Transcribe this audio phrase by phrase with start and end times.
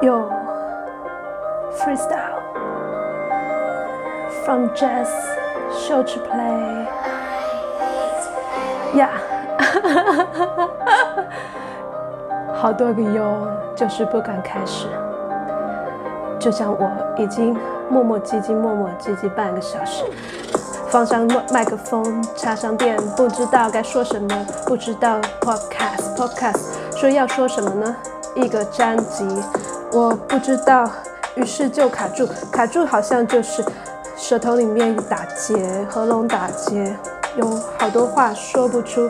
[0.00, 0.30] Yo
[1.76, 2.40] freestyle
[4.44, 5.08] from jazz
[5.74, 6.86] show to play.
[8.94, 9.10] Yeah，
[12.54, 14.86] 好多个 yo，就是不敢开始。
[16.38, 17.56] 就像我已经
[17.90, 20.04] 磨磨唧唧、磨磨唧唧半个小时，
[20.88, 27.96] 放上麦克风，插上电，不知道该说什么，不知道 podcast podcast 说要说什么呢？
[28.36, 29.26] 一个专辑，
[29.92, 30.90] 我不知道，
[31.34, 33.64] 于是就卡住，卡住好像就是
[34.16, 35.56] 舌头里面打结，
[35.88, 36.96] 喉咙打结，
[37.36, 39.08] 有好多话说不出，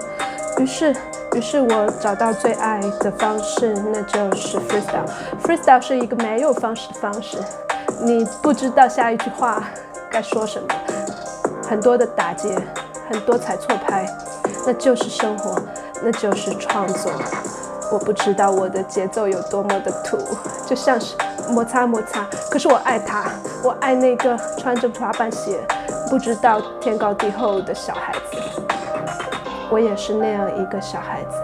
[0.59, 0.95] 于是。
[1.34, 5.06] 于是我找到最爱的方式，那就是 freestyle。
[5.42, 7.37] freestyle 是一个没有方式的方式，
[8.01, 9.62] 你不知道下一句话
[10.10, 10.68] 该说什么，
[11.68, 12.59] 很多的打结，
[13.10, 14.06] 很多踩错拍，
[14.66, 15.60] 那就是生活，
[16.02, 17.12] 那就是创作。
[17.91, 20.19] 我不知道我的节奏有多么的土，
[20.66, 21.16] 就像是
[21.49, 23.24] 摩擦摩擦，可是我爱他，
[23.62, 25.66] 我爱那个穿着滑板鞋，
[26.10, 28.21] 不知道天高地厚的小孩子。
[29.71, 31.37] 我也是那样一个小孩子，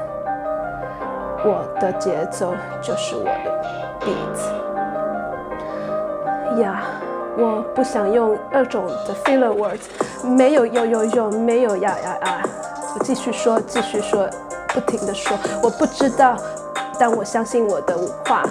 [1.45, 3.31] 我的节奏就是我的
[4.01, 4.39] beat
[6.61, 6.83] 呀。
[7.37, 9.89] 我不想用二种的 filler words，
[10.25, 12.43] 没有有有有，没有呀呀呀。
[12.97, 14.31] 我继续说，继续说，
[14.75, 15.39] 不停的说。
[15.63, 16.37] 我不知道，
[16.99, 18.45] 但我相信我的话，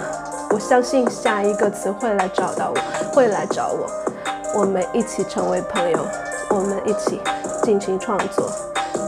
[0.50, 3.86] 我相信下一个词会来找到我，会来找我。
[4.54, 5.98] 我们一起成为朋友，
[6.48, 7.20] 我们一起
[7.62, 8.50] 进行创作。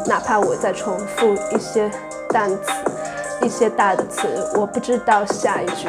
[0.07, 1.91] 哪怕我再重复一些
[2.29, 2.73] 单词，
[3.43, 5.89] 一些大的词，我不知道下一句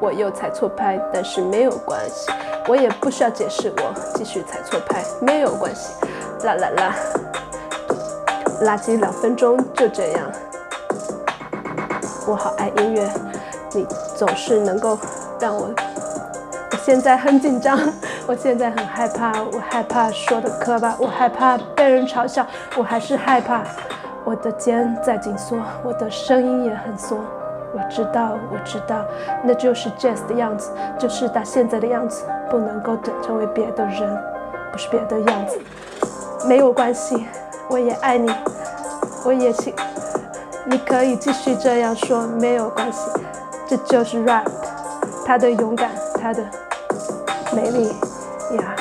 [0.00, 2.30] 我又踩错拍，但是没有关系，
[2.68, 5.94] 我也不需要解释，我继续踩错拍没有关系。
[6.44, 6.94] 啦啦啦，
[8.62, 10.30] 垃圾两分钟就这样。
[12.26, 13.08] 我好爱音乐，
[13.72, 14.98] 你总是能够
[15.38, 15.70] 让我。
[16.72, 17.78] 我现在很紧张。
[18.26, 22.44] 我现在很害怕，我害怕说的磕巴，我害怕被人嘲笑，
[22.76, 23.62] 我还是害怕。
[24.24, 27.18] 我的肩在紧缩，我的声音也很缩。
[27.72, 29.04] 我知道，我知道，
[29.44, 34.18] 那就是 Jazz 的样子，就是他现在的样子，不能够成为别的人，
[34.72, 35.60] 不是别的样子。
[36.48, 37.28] 没有关系，
[37.68, 38.28] 我也爱你，
[39.24, 39.72] 我也请，
[40.66, 43.08] 你可以继续这样说，没有关系。
[43.68, 44.46] 这就是 Rap，
[45.24, 45.90] 他的勇敢，
[46.20, 46.44] 他的
[47.54, 47.88] 美丽。
[48.56, 48.76] 呀，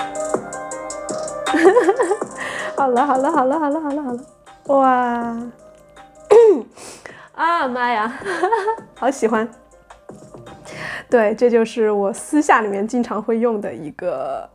[2.78, 4.20] 好了好了好了好了好了好了，
[4.66, 5.38] 哇，
[7.34, 8.14] 啊妈呀，
[8.94, 9.50] 好喜欢。
[11.10, 14.48] 对，这就是我私下里面经常会用的一个，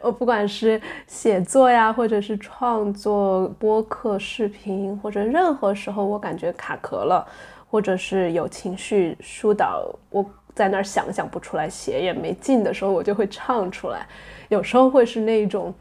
[0.00, 7.26] 我 不管是写作呀，或者是创作播客、视频，或者任何时候我感觉卡壳了，
[7.70, 10.24] 或者是有情绪疏导我。
[10.54, 14.04] 在那儿想想不出来，写也没劲的时候，我就会唱出来。
[14.48, 15.72] 有时候会是那种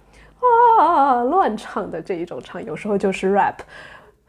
[0.80, 3.56] 啊乱唱的这一种唱，有时候就是 rap。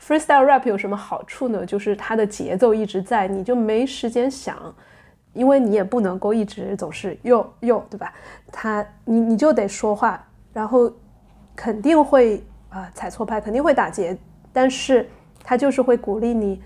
[0.01, 1.67] freestyle rap 有什么好处呢？
[1.67, 4.75] 就是它的节奏一直在，你就没时间想，
[5.33, 8.13] 因为你也不能够一直总是哟哟，对吧？
[8.51, 10.91] 他你你就得说话，然后
[11.55, 14.17] 肯定会啊踩错拍，肯定会打结，
[14.53, 15.09] 但是
[15.43, 16.61] 他就是会鼓励你。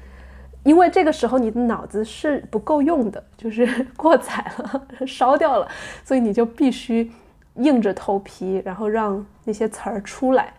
[0.64, 5.66] 因为这个时候你的脑子是不够用的，就是过载了， 烧掉了，
[6.04, 7.10] 所以你就必须
[7.56, 10.54] 硬着头皮，然后让那些词儿出来，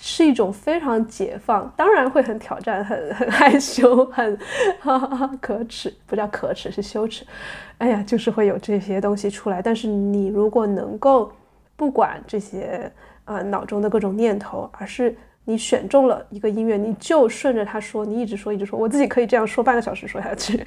[0.00, 4.38] 是一种非常解放，当然会很挑战，很很害羞，很
[4.80, 7.26] 哈哈可耻，不叫可耻，是羞耻。
[7.78, 11.30] 哎呀，就是会有这些东西出来，但是你如果能够
[11.76, 12.90] 不管这些
[13.24, 15.16] 呃脑中的各种念头，而是。
[15.44, 20.62] 你选中了一个音乐，你就顺着它说，你一直说，一直说，我自己可以这样说半个小时说下去，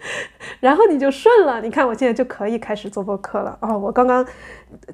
[0.60, 1.60] 然后你就顺了。
[1.60, 3.78] 你看我现在就可以开始做播客了哦。
[3.78, 4.26] 我刚刚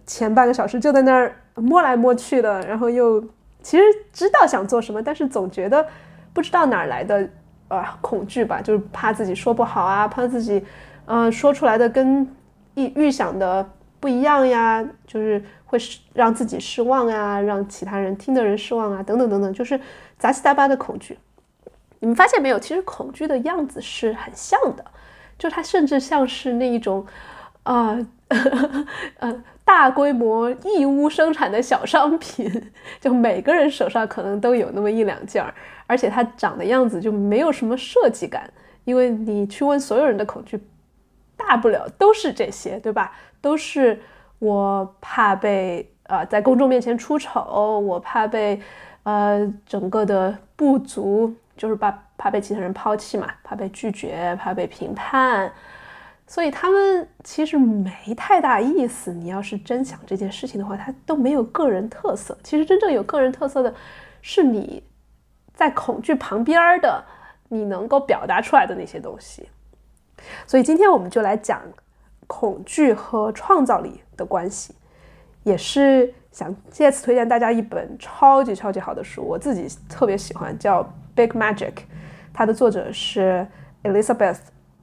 [0.07, 3.23] 前半个小时就在那儿摸来摸去的，然后又
[3.63, 3.83] 其实
[4.13, 5.87] 知道想做什么，但是总觉得
[6.33, 7.29] 不知道哪儿来的
[7.69, 10.65] 啊恐惧吧，就是怕自己说不好啊，怕自己
[11.07, 12.27] 嗯说出来的跟
[12.75, 13.69] 预预想的
[14.01, 15.43] 不一样呀，就是。
[15.73, 15.79] 会
[16.13, 19.81] 让自己失望啊，让其他人听的人失望啊，等等等等，就是
[20.19, 21.17] 杂七杂八的恐惧。
[22.03, 22.59] 你们发现没有？
[22.59, 24.85] 其实恐惧的样子是很像的，
[25.39, 27.07] 就它甚至像是那一种，
[27.63, 27.97] 啊，
[29.21, 32.71] 呃，大规模义乌生产的小商品，
[33.01, 35.55] 就每个人手上可能都有那么一两件儿，
[35.87, 38.51] 而且它长的样子就没有什么设计感，
[38.85, 40.61] 因为你去问所有人的恐惧，
[41.37, 43.13] 大不了都是这些，对吧？
[43.41, 44.01] 都是。
[44.41, 48.61] 我怕被呃在公众面前出丑，我怕被
[49.05, 51.33] 呃整个的不足，
[51.63, 55.49] 就是怕怕被其他人抛弃嘛，怕被拒绝，怕被评判，
[56.27, 59.13] 所以他们其实没太大意思。
[59.13, 62.37] 你要是真想这件事情的话，他都没有个人特色。
[62.43, 63.73] 其实真正有个人特色的，
[64.23, 64.83] 是你
[65.55, 67.05] 在恐惧旁边的，
[67.49, 69.49] 你能够表达出来的那些东西。
[70.45, 71.63] 所以今天我们就来讲
[72.27, 74.75] 恐惧和创造力的关系，
[75.45, 76.13] 也是。
[76.33, 80.83] 想借此推荐大家一本超级超级好的书，我自己特别喜欢，叫
[81.15, 81.73] 《Big Magic》，
[82.33, 83.47] 它的作者是
[83.83, 84.39] Elizabeth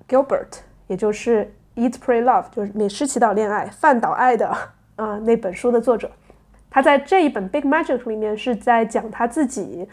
[0.08, 4.48] Gilbert，也就是《Eat Pray Love》，就是《美食祈祷恋爱》饭岛爱的
[4.96, 6.12] 啊那本书的作者。
[6.70, 9.88] 他在这一本《Big Magic》里面是在讲他自己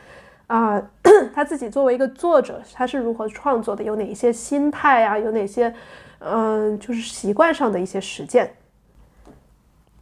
[0.47, 0.83] 啊，
[1.35, 5.75] 他自己作为一个作者，他是如何创作的，有哪一些心态啊，有哪些
[6.19, 8.51] 嗯，就是习惯上的一些实践。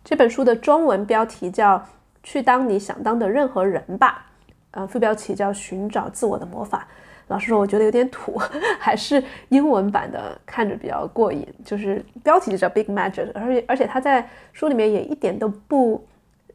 [0.02, 1.78] 这本书的中文标题叫
[2.22, 4.26] 《去当你想当的任何人吧》，
[4.74, 6.86] 呃，副标题叫《寻找自我的魔法》。
[7.28, 8.38] 老实说，我觉得有点土，
[8.78, 11.46] 还是英文版的看着比较过瘾。
[11.64, 16.06] 就是标题就叫《Big Magic》，而且而且他在书里面也一点都不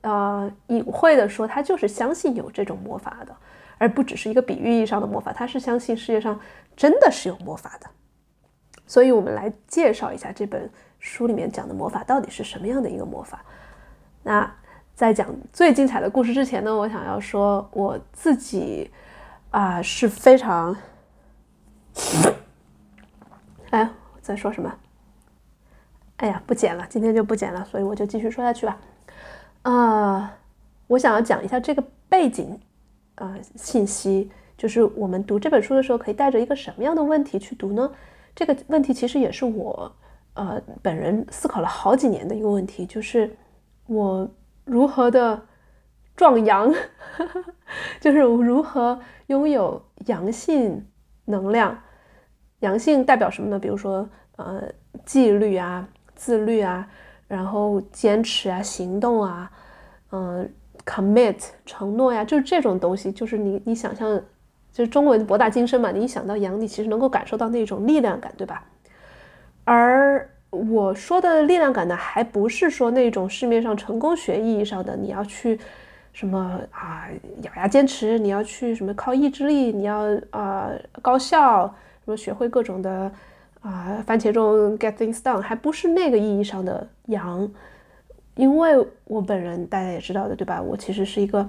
[0.02, 3.36] 呃隐晦的说，他就是相信有这种魔法的，
[3.78, 6.40] 而不只是一个比喻意义上的魔法，他是相信世界上
[6.76, 7.90] 真的是有魔法的。
[8.86, 10.70] 所以，我们来介绍一下这本。
[11.02, 13.42] 书里面讲的魔法到底是什么样的一个魔法？
[14.22, 14.54] 那
[15.00, 18.92] 在讲最精彩的故事之前呢，我想要说我自己
[19.50, 20.76] 啊是非常……
[23.70, 23.90] 哎，
[24.22, 24.70] 在说什么？
[26.18, 28.78] 哎呀，不剪了，今天就不剪了，所以我就继续说下去吧。
[29.62, 30.38] 啊，
[30.88, 32.60] 我想要讲一下这个背景
[33.16, 37.90] 啊信息，就是我们读这本书的时候可以带着一个什么样的问题去读呢？
[38.36, 39.90] 这个问题其实也是我。
[40.34, 43.34] 呃，本人思考了好几年的一个问题，就是
[43.88, 44.30] 我
[44.70, 45.42] 如何的
[46.16, 46.74] 壮阳，
[48.00, 50.88] 就是如何拥有阳性
[51.26, 51.78] 能量。
[52.60, 53.58] 阳性代表什么呢？
[53.58, 54.64] 比如说，呃，
[55.06, 56.88] 纪律啊，自律啊，
[57.28, 59.50] 然后坚持啊，行动啊，
[60.12, 60.52] 嗯
[60.86, 63.12] ，commit 承诺呀，就是这种东西。
[63.12, 64.22] 就是你你想象，
[64.74, 65.90] 就是中文博大精深嘛。
[65.92, 68.66] 你一想到阳，你其实能够感受到那种力量感，对吧？
[69.64, 75.60] 而我说的力量感呢，还不是说那种市面上成功学意义上的，你要去
[76.12, 77.08] 什么啊，
[77.44, 80.72] 咬牙坚持，你要去什么靠意志力，你要啊
[81.04, 81.68] 高效，
[82.04, 83.12] 什么学会各种的
[83.62, 87.48] 啊番茄钟 get things done，还不是那个意义上的阳。
[88.36, 90.60] 因为我本人大家也知道的，对吧？
[90.60, 91.48] 我其实是一个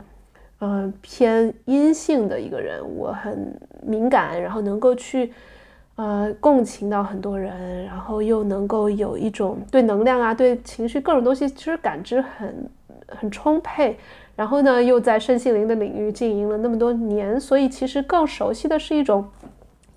[0.61, 5.33] 嗯偏阴性的一个人，我很敏感，然后能够去。
[6.01, 12.71] 呃，共情到很多人，然后又能够有一种对能量啊、对情绪各种东西，其实感知很
[13.07, 13.99] 很充沛。
[14.35, 19.29] 然后呢，又在身心灵的领域经营了那么多年，所以其实更熟悉的是一种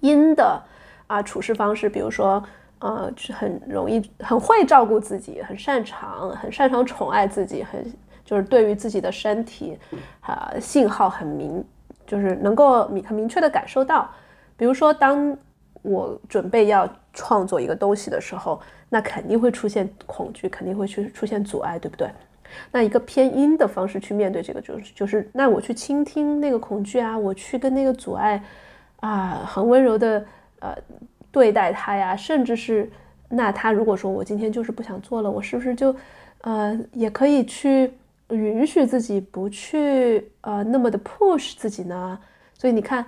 [0.01, 0.61] 阴的
[1.07, 1.87] 啊处事方式。
[1.87, 2.43] 比如说，
[2.79, 7.81] 呃，很容易、很会照顾自己，很擅长、很擅长宠爱自己，很
[8.25, 9.79] 就是对于自己的身体
[10.19, 11.63] 啊信号很明，
[12.05, 14.11] 就是能够明很明确的感受到。
[14.57, 15.37] 比如说当。
[15.83, 18.59] 我准备要创作一个东西的时候，
[18.89, 22.09] 那肯定会出现恐惧，肯定会去出现阻碍，对不对？
[22.71, 28.41] 那一个偏阴的方式去面对这个，就是就是，那我去倾听那个恐惧啊，我去跟那个阻碍
[29.01, 30.25] 啊，很温柔的
[30.59, 30.75] 呃
[31.31, 32.89] 对待它呀，甚至是
[33.29, 35.95] 那他如果说我今天就是不想做了，我是不是就
[36.41, 37.91] 呃也可以去
[38.29, 42.17] 允许自己不去呃那么的 push 自己呢？
[42.53, 43.05] 所以你看，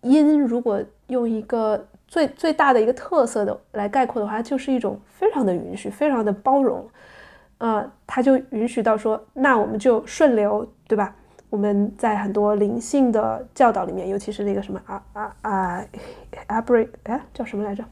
[0.00, 1.86] 阴如果用一个。
[2.10, 6.86] 最最大的一个特色的来概括的话，就是一种非常的允许，非常的包容，
[7.58, 11.14] 啊，他就允许到说，那我们就顺流，对吧？
[11.48, 15.84] 我们在很多灵性的教导里面，尤其是那个什么啊啊啊
[16.48, 17.84] ，Abra，哎，叫什么来着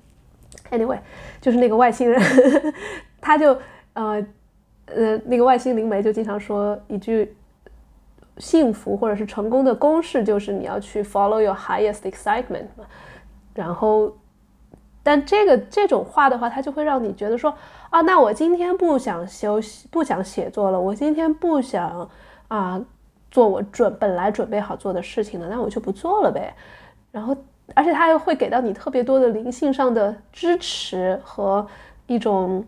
[0.71, 0.99] ？Anyway，
[1.41, 2.21] 就是那个外星人，
[3.21, 3.57] 他就
[3.93, 4.27] 呃
[4.87, 7.37] 呃，那个外星灵媒就经常说一句，
[8.39, 12.67] 幸福或者是成功的公式就是你要去 follow your highest excitement。
[13.59, 14.17] 然后，
[15.03, 17.53] 但这个这种话的话，它就会让你觉得说
[17.91, 22.09] 啊，那我今天不想休息，不想写作了，我今天不想
[22.47, 22.81] 啊
[23.33, 26.55] 做我准本来准备好做的事情了，那我就不做了呗。
[27.11, 27.37] 然后，
[27.75, 31.67] 而且它又会给到你特别多的灵性上的支持和
[32.07, 32.65] 一种，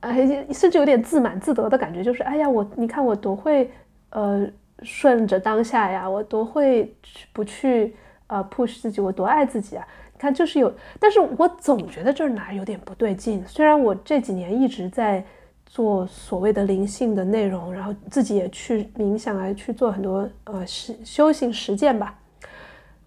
[0.00, 3.70] 哎，甚至有点自满自得的感觉，就是哎呀，我你看我多会
[4.08, 4.48] 呃
[4.80, 6.96] 顺着当下呀，我多会
[7.34, 7.94] 不去
[8.28, 9.86] 呃 push 自己，我多爱自己啊。
[10.18, 13.44] 看，就是有，但是我总觉得这儿哪儿有点不对劲。
[13.46, 15.24] 虽然我这几年一直在
[15.66, 22.18] 做所谓的灵性的内容，然后自己也去冥想啊，去做很多呃实修行实践吧，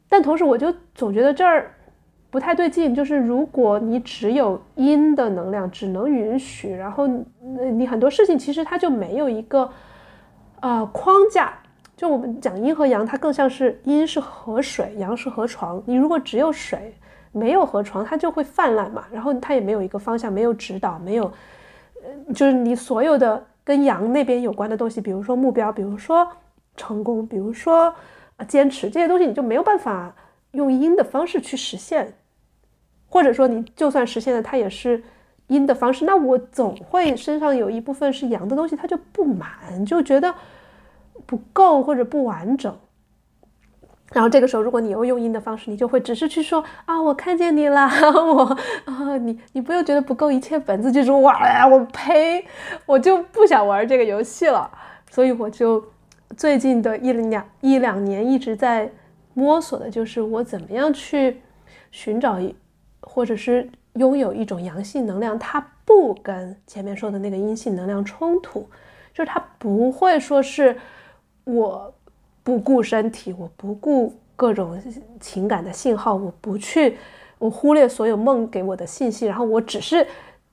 [0.08, 1.74] 但同时我就总觉得这儿
[2.30, 7.08] 不太对劲，就是如果你只有阴的能量，只能允许，然后
[7.74, 9.72] 你很多事情其实它就没有一个
[10.60, 11.54] 呃框架。
[12.00, 15.84] 就我们讲阴和阳，它更像是阴是河水，阳是河床。
[15.86, 16.96] 你如果只有水，
[17.34, 19.04] 没有河床，它就会泛滥嘛。
[19.12, 21.26] 然后它也没有一个方向，没有指导，没有，
[22.02, 26.26] 呃，就是你所有的跟阳那边有关的东西，比如说目标，比如说
[26.78, 27.94] 成功，比如说
[28.48, 30.16] 坚持这些东西，你就没有办法
[30.52, 32.14] 用阴的方式去实现。
[33.10, 35.04] 或者说你就算实现了，它也是
[35.48, 40.34] 阴的方式，那我总会身上有一部分是阳的东西，它就不满，就觉得。
[41.30, 42.76] 不够或者不完整，
[44.12, 47.82] 然后这个时候，如果你又用阴的方式，你就会只是去说啊，我看见你了，
[48.34, 52.44] 我啊，你你不用觉得不够，一切本自就是哇呀，我呸，
[52.88, 54.72] 我就不想玩这个游戏了。
[55.12, 55.86] 所以我就
[56.36, 58.92] 最近的一两一两年一直在
[59.36, 61.42] 摸索的，就是我怎么样去
[61.92, 62.56] 寻找一
[63.02, 68.68] 或者是拥有一种阳性能量，它不跟前面说的那个阴性能量冲突，
[69.14, 70.76] 就是它不会说是。
[71.54, 71.94] 我
[72.44, 74.82] 不顾身体，我不顾各种
[75.20, 76.98] 情感的信号，我不去，
[77.38, 80.06] 我忽略所有梦给我的信息，然后我只是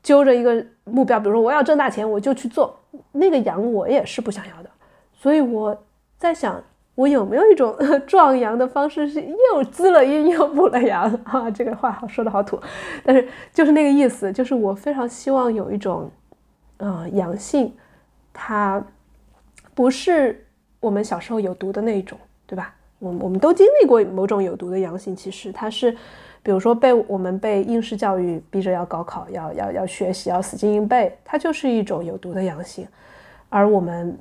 [0.02, 2.78] 揪着一个目标，比如说我要挣大钱，我就去做。
[3.12, 4.70] 那个阳我也是不想要的，
[5.12, 5.76] 所以我
[6.18, 6.62] 在想，
[6.94, 7.76] 我有没有一种
[8.06, 11.50] 壮阳的方式，是又滋了阴又补了阳啊？
[11.50, 12.60] 这个话好说的好土，
[13.04, 16.10] 但是就是那个意思，就是我非常希望有一种，
[16.78, 17.74] 呃，阳性，
[18.32, 18.84] 它
[19.74, 20.42] 不是。
[20.86, 22.16] 我们小时候有毒的那一种，
[22.46, 22.72] 对吧？
[23.00, 25.90] 我我们都经历过某种有毒的阳性，其实它是，
[26.44, 32.86] 比如说被我们被应试教育逼着要高考，要要要学习，要死记硬背，它就是一种有毒的阳性。
[33.48, 34.16] 而我们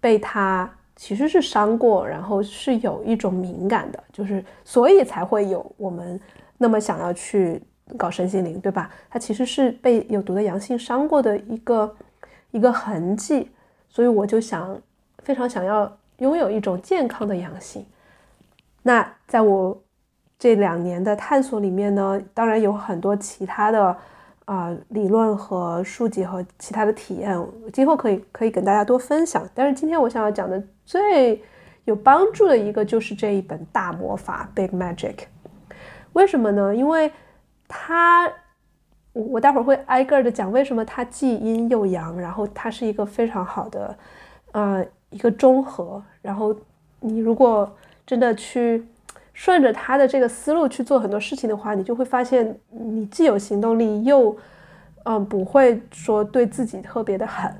[0.00, 6.18] 被它其实是伤过，然后是有一种敏感的，就是所以才会有我们
[6.56, 7.62] 那么想要去
[7.98, 8.90] 搞身心灵，对吧？
[9.10, 11.94] 它其实是被有毒的阳性伤过的一个
[12.52, 13.50] 一个痕迹，
[13.88, 14.80] 所以我就想
[15.18, 15.96] 非常想要。
[16.18, 17.84] 拥有一种健康的阳性。
[18.82, 19.82] 那在我
[20.38, 23.96] 这两年的探索里面呢，当然有很多其他的
[24.44, 27.36] 啊理论和书籍和其他的体验，
[27.72, 29.48] 今后可以可以跟大家多分享。
[29.54, 31.42] 但是今天我想要讲的最
[31.84, 35.16] 有帮助的一个就是这一本大魔法 Big Magic。
[36.12, 36.74] 为什么呢？
[36.74, 37.10] 因为
[37.66, 38.26] 它
[39.12, 43.98] 我我待会儿会挨个儿的讲为什么它既阴又阳，然后它是一个非常好的
[44.52, 44.86] 呃。
[45.10, 46.54] 一个中和，然后
[47.00, 48.86] 你如果真的去
[49.32, 54.36] 顺着他的这个思路去做很多事情的话，你就会发现你既有行动力，又
[55.04, 57.54] 嗯不会说对自己特别的狠。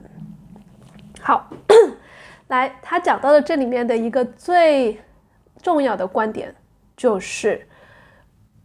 [1.21, 1.51] 好，
[2.49, 4.99] 来，他讲到的这里面的一个最
[5.63, 6.55] 重要的观点，
[6.97, 7.67] 就是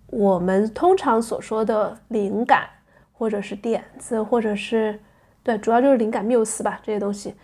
[0.07, 2.67] 我们通常所说的灵感，
[3.13, 4.99] 或者是点子，或者是
[5.43, 7.35] 对，主要就是灵感缪斯吧，这些东西。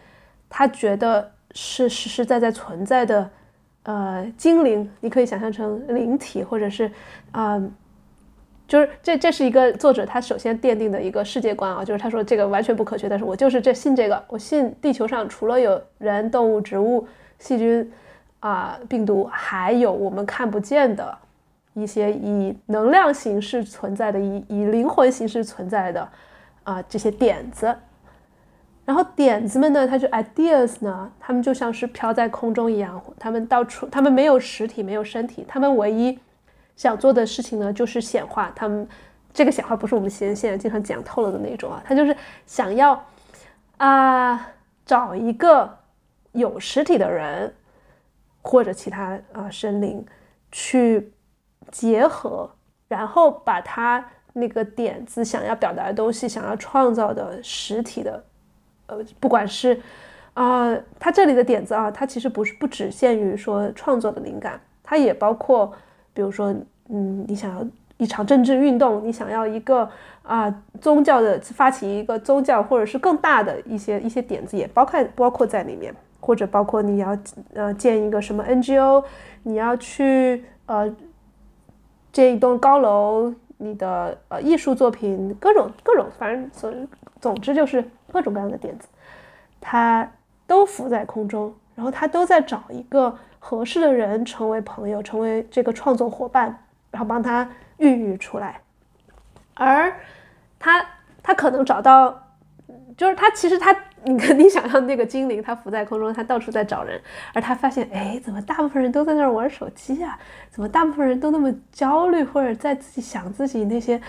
[0.50, 3.30] 他觉得是实实在在存在的，
[3.84, 6.92] 呃，精灵，你可以想象成灵体，或者是，
[7.32, 7.62] 啊，
[8.68, 17.08] 就是这这是一个作者他首先奠定的一个世界观啊，就是他说这个完全不科学，但是我就是这信这个，我信地球上除了有人、动物、植物、
[17.40, 17.92] 细菌，
[18.40, 21.18] 啊，病毒，还有我们看不见的
[21.74, 26.10] 一些以能量形式存在的、以以灵魂形式存在的，
[26.64, 27.76] 啊，这些点子。
[28.88, 36.18] 然后点子们呢，它就 ideas 呢，他们就像是飘在空中一样，他们到处，他们没有实体，没有身体，他们唯一
[36.78, 38.50] 想做的事情呢，就是显化。
[38.56, 38.88] 他们
[39.34, 42.16] 这个显化不是我们现现在经常讲透了的那种啊，他就是
[42.46, 43.06] 想要
[43.76, 44.54] 啊
[44.86, 45.78] 找一个
[46.32, 47.54] 有实体的人
[48.42, 50.06] 或者其他啊生灵
[50.50, 51.12] 去
[51.72, 52.50] 结合，
[52.88, 54.02] 然后把他
[54.32, 58.24] 那个点子想要表达的东西，想要创造的实体的。
[58.88, 59.80] 呃，不管是，
[60.34, 65.72] 啊，他这里的点子啊，它其实不是不只限于说创作的灵感，它也包括，
[66.14, 66.56] 比如说，
[66.90, 67.66] 嗯，你想要
[67.98, 69.90] 一场政治运动，你想要一个
[70.24, 77.18] 啊宗教的发起一个宗教，或者是更大的一些一些点子，也包括包括在里面，或者包括你要
[77.54, 79.04] 呃建一个什么 NGO，
[79.44, 80.96] 你要去呃
[82.14, 86.88] 建一栋高楼，你的呃艺术作品，各种各种，反正总
[87.20, 87.84] 总之就是。
[88.12, 88.88] 各种各样的点子，
[89.60, 90.10] 他
[90.46, 98.60] 都浮在空中，然后他都在找一个合适的人成为朋友，成为这个创作伙伴，然后帮他孕育出来。
[99.54, 99.94] 而
[100.60, 100.86] 他，
[101.22, 102.28] 他可能找到，
[102.96, 107.02] 就是他其实他你肯定想象那个精灵，它浮在空中，它到处在找人，
[107.34, 110.18] 而他发现，哎，怎么大部分人都在那儿玩手机啊？
[110.50, 114.00] 怎么大部分人都那么焦虑，或者在自己想自己那些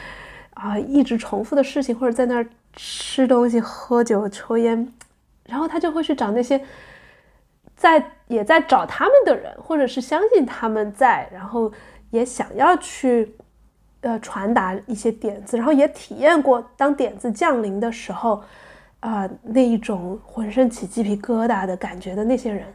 [0.54, 4.92] 啊一直重复的事情，或者在那儿吃东西、喝酒、抽烟，
[5.44, 6.60] 然后他就会去找那些
[7.76, 11.72] 在也在找他们的人，或者是相信他们在，然后
[12.10, 13.34] 也想要去
[14.00, 18.42] 呃传达一些点子，然后也体验过当点子降临的时候。
[19.00, 22.66] 啊，那一种浑身起鸡皮疙瘩的感觉的那些人，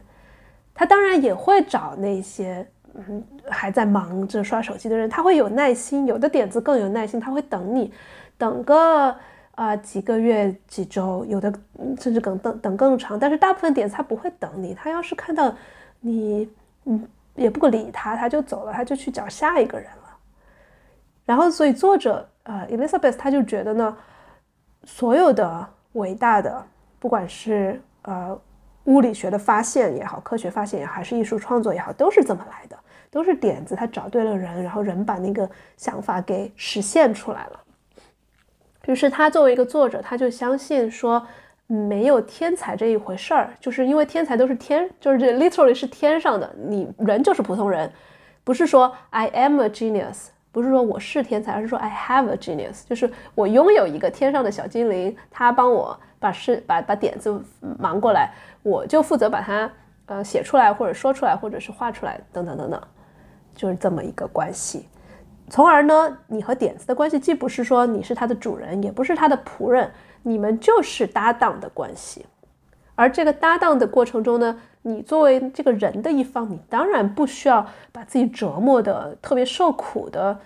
[0.72, 7.92] 他当然也会找那些嗯还在忙着刷手机的人，他会有耐心，有的点子更有耐心，他会等你，
[8.38, 9.14] 等个
[9.54, 11.52] 啊几个月几周，有的
[12.00, 15.54] 甚至更等等更长，但是大部分点子他不会等你，他要是看到
[16.00, 16.48] 你
[16.84, 20.16] 嗯也不理他，他就走了，他就去找下一个人了。
[21.24, 23.96] 然后，所以作者呃 Elizabeth 他就觉得呢，
[24.84, 25.68] 所有的。
[25.94, 26.60] 伟大的，
[26.98, 28.36] 不管是呃
[28.86, 32.76] 物理学的发现也好，科学发现也好，还是艺术创作也好，都是这么来的，
[33.12, 37.63] 都是点子，他找对了人，然后人把那个想法给实现出来了。
[38.86, 41.26] 于是他作为一个作者，他就相信说
[41.66, 47.90] 没有天才这一回事儿，就是因为天才都是天，就是这 literally 是天上的，你人就是普通人，
[48.42, 50.28] 不是说 I am a genius。
[50.52, 57.42] 不是说我是天才，而是说 I have a genius，就是我拥有一个天上的小精灵，他帮我把事把把点子
[57.76, 58.30] 忙过来，
[58.62, 59.68] 我就负责把它
[60.06, 62.80] 呃写出来，或者说出来，或者是画出来，等等等等，
[63.56, 64.86] 就是这么一个关系。
[65.50, 69.90] 从而呢，你和点子的关系既不是说你是他的主人，也不是他的仆人，
[70.22, 72.24] 你们就是搭档的关系。
[72.94, 80.38] 而这个搭档的过程中呢，你作为这个人的一方，你当然不需要把自己折磨的特别受苦的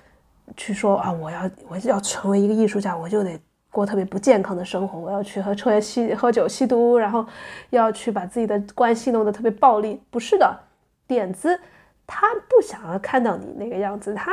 [0.56, 3.38] 去说啊，我要我要成为一个艺术家，我就得
[3.70, 7.24] 过特别不健康的生活，我要去和抽烟、吸喝酒、吸毒，然后
[7.70, 10.00] 要去把自己的关系弄得特别暴力。
[10.10, 10.58] 不是的，
[11.06, 11.60] 点子
[12.08, 14.32] 他不想要看到你那个样子，他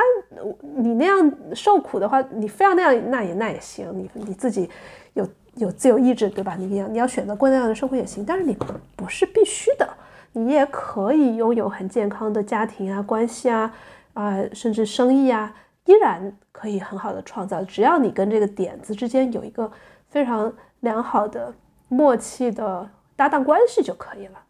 [0.61, 4.67] 你那样受苦的话，你非要那样，那也那也行，你你自己
[5.13, 5.27] 有。
[5.55, 6.57] 有自由意志，对吧？
[6.59, 8.53] 你要你要选择过那样的生活也行，但是你
[8.97, 9.87] 不是必须的，
[10.33, 13.73] 你也可以拥有很健康的家庭啊、关系啊、
[14.15, 17.63] 啊，甚至生意啊，依然可以很好的创造。
[17.63, 19.71] 只要你跟这个点子之间有一个
[20.09, 21.53] 非常良好的
[21.87, 24.44] 默契的搭档关系就可以了。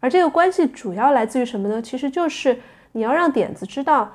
[0.00, 1.80] 而这个关系主要来自于什么呢？
[1.80, 2.58] 其实就是
[2.92, 4.10] 你要让点子知道，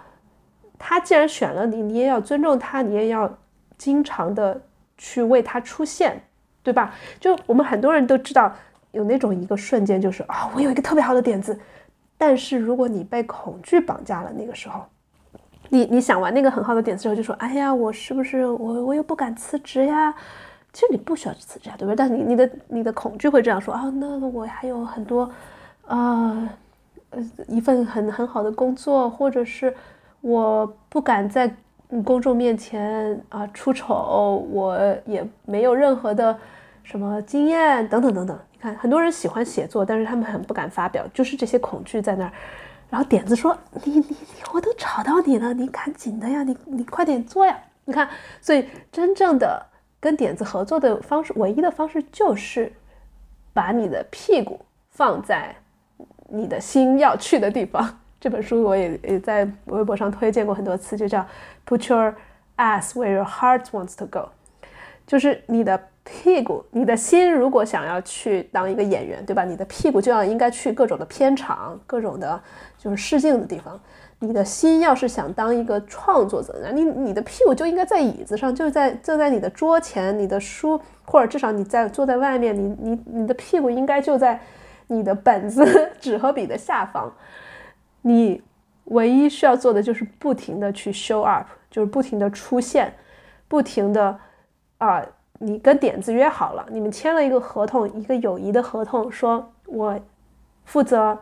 [0.77, 3.37] 他既然选了你，你也要尊重他，你也要
[3.77, 4.61] 经常的。
[4.97, 6.23] 去为他出现，
[6.63, 6.95] 对吧？
[7.19, 8.49] 就我们很多人都知道
[8.93, 11.59] 有那种一个瞬间，就是啊，我有一个特别好的点子。
[12.17, 14.85] 但是如果你被恐惧绑架了，那个时候，
[15.67, 20.15] 你你想完那个很好的点子之后，就说，哎呀，我是不是我我又不敢辞职呀？
[20.71, 21.95] 其实你不需要辞职啊，对不对？
[21.97, 25.29] 但是你你的你的恐惧会这样说啊，那我还有很多
[25.87, 26.49] 啊
[27.09, 29.73] 呃一份很很好的工作，或者是
[30.21, 31.55] 我不敢在。
[32.03, 36.35] 公众面前啊出丑，我也没有任何的
[36.83, 38.37] 什么经验等等等等。
[38.53, 42.31] 你看，很多人喜欢写作，但是他们很不敢发表，就是这些恐惧在那儿。
[42.89, 44.17] 然后点子说：“你你你，
[44.51, 48.09] 我都找到你了，你赶紧的呀，你你快点做呀！”你看，
[48.41, 49.63] 所以真正的
[49.99, 52.73] 跟点子合作的方式，唯一的方式就是
[53.53, 55.55] 把你的屁股放在
[56.29, 57.99] 你的心要去的地方。
[58.19, 61.23] 这本书我也也在微博上推荐过很多次，就叫
[61.67, 62.15] Put your
[62.57, 64.29] ass where your heart wants to go，
[65.05, 69.43] 就是你的屁股，你的心如果想要去当一个演员，对吧？
[69.43, 72.41] 你的屁股就要应该去各种的片场，各种的
[72.77, 73.79] 就是试镜的地方。
[74.19, 84.39] 你的心要是想当一个创作者，那你你的屁股就应该在椅子上，就在坐在你的桌前，你的书，或者至少你在坐在外面，你你你的屁股应该就在
[84.87, 85.65] 你的本子、
[85.99, 87.13] 纸和笔的下方。
[88.01, 88.41] 你
[88.85, 92.93] 唯一需要做的就是不停的去 show up，就是不停的出现，
[93.47, 94.19] 不停的
[94.77, 95.03] 啊，
[95.39, 99.99] 你跟点子约好了，你们签了一个合同，一个友谊的合同，说我
[100.65, 101.17] 负责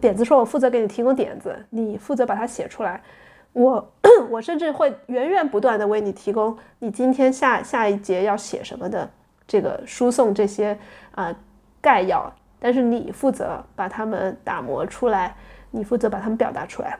[0.00, 3.02] 点子，说我负责给你提供点子，你负责把它写出来，
[3.52, 3.92] 我
[4.30, 9.10] 我甚至会源源不断的为你提供你今天下下一节要写什么的
[9.48, 10.78] 这个输送这些
[11.10, 11.34] 啊
[11.80, 15.34] 概要，但是你负责把它们打磨出来。
[15.72, 16.98] 你负责把它们表达出来，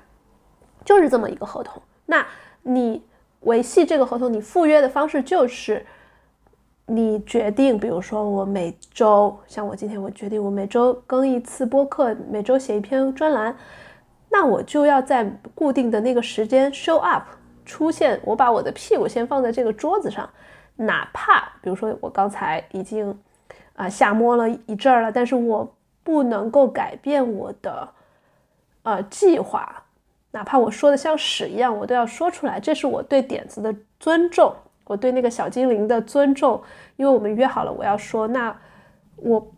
[0.84, 1.82] 就是这么一个合同。
[2.06, 2.24] 那
[2.62, 3.04] 你
[3.40, 5.84] 维系这个合同，你赴约的方式就是，
[6.86, 13.56] 你决定，比如说我每周，像我今天我决定我每周更一次播客，每周写一篇专栏，
[14.28, 17.24] 那我就要在固定的那个时间 show up
[17.64, 20.30] 出现，我把我的屁股先放在这个桌子上，
[20.76, 23.18] 哪怕比如说我刚才已经。
[23.80, 27.88] 啊瞎摸了一阵儿了，但是我不能够改变我的
[28.82, 29.84] 呃计划，
[30.32, 36.62] 哪怕我说的像屎一样，我都要说出来，这是我对点子的尊重，我对那个小精灵的尊重，
[36.96, 38.54] 因为我们约好了我要说，那
[39.16, 39.50] 我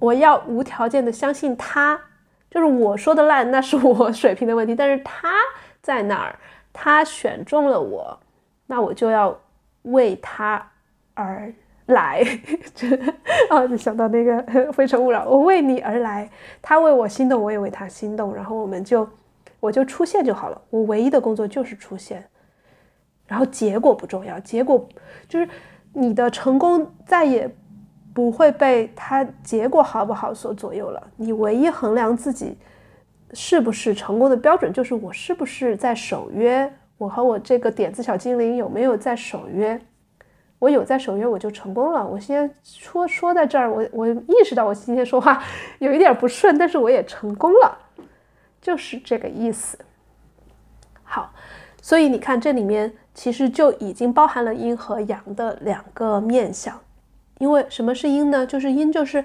[0.00, 2.00] 我要无条件的相信他，
[2.50, 5.32] 就是我说的烂，那是我 水平的问题，但是他
[5.80, 6.36] 在那儿，
[6.72, 8.18] 他选中了我，
[8.66, 9.38] 那我就要
[9.82, 10.72] 为他
[11.14, 11.54] 而。
[11.90, 12.22] 来，
[13.50, 16.28] 啊，就想到那个《非诚勿扰》，我为你而来，
[16.60, 19.08] 他为我心动，我也为他心动，然后我们就，
[19.60, 22.24] 我就出现就好了，我唯一的工作就是出现，
[23.26, 24.88] 然后结果不重要，结果
[25.28, 25.48] 就是
[25.92, 27.48] 你的成功再也
[28.12, 32.56] 不会被他结果好不好所左右了，你唯一衡量自己
[33.32, 39.80] 是不是成功的标准就是我是不是在守约，我和我这个点子小精灵有没有在守约。
[40.60, 42.06] 我有在守约，我就成功了。
[42.06, 45.42] 我先说说在这儿，我我意识到我今天说话
[45.80, 47.76] 有一点不顺，但是我也成功了，
[48.60, 49.78] 就是这个意思。
[51.02, 51.32] 好，
[51.82, 56.78] 所以你看这里面其实就已经包含了阴和阳的两个面相。
[57.38, 58.46] 因为什么是阴呢？
[58.46, 59.24] 就是阴就是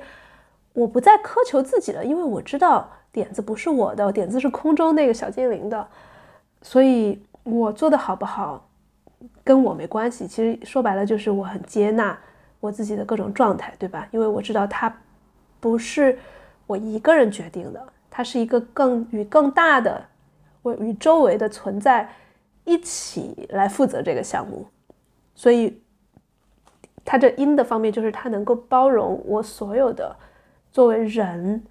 [0.71, 5.85] 我不再苛求自己了，因为我知道点子不是我的，点子是空中那个小精灵的，
[6.61, 8.69] 所以我做的好不好？
[9.45, 12.17] 跟我没关系，其实说白了就是我很接纳
[12.59, 14.07] 我自己的各种状态，对吧？
[14.11, 14.91] 因为我知道它
[15.59, 16.17] 不是
[16.65, 20.03] 我一个人决定的，它是一个更与更大的
[20.63, 22.09] 我与周围的存在
[22.63, 24.65] 一起来负责这个项目，
[25.35, 25.79] 所以
[27.05, 30.15] 它这阴的方面就是它能够包容我所有的
[30.71, 31.63] 作为人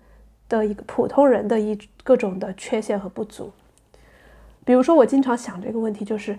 [0.49, 3.53] 的一个普通人的一各种的缺陷和不足。
[4.65, 6.39] 比如说，我经常想这个问题就是。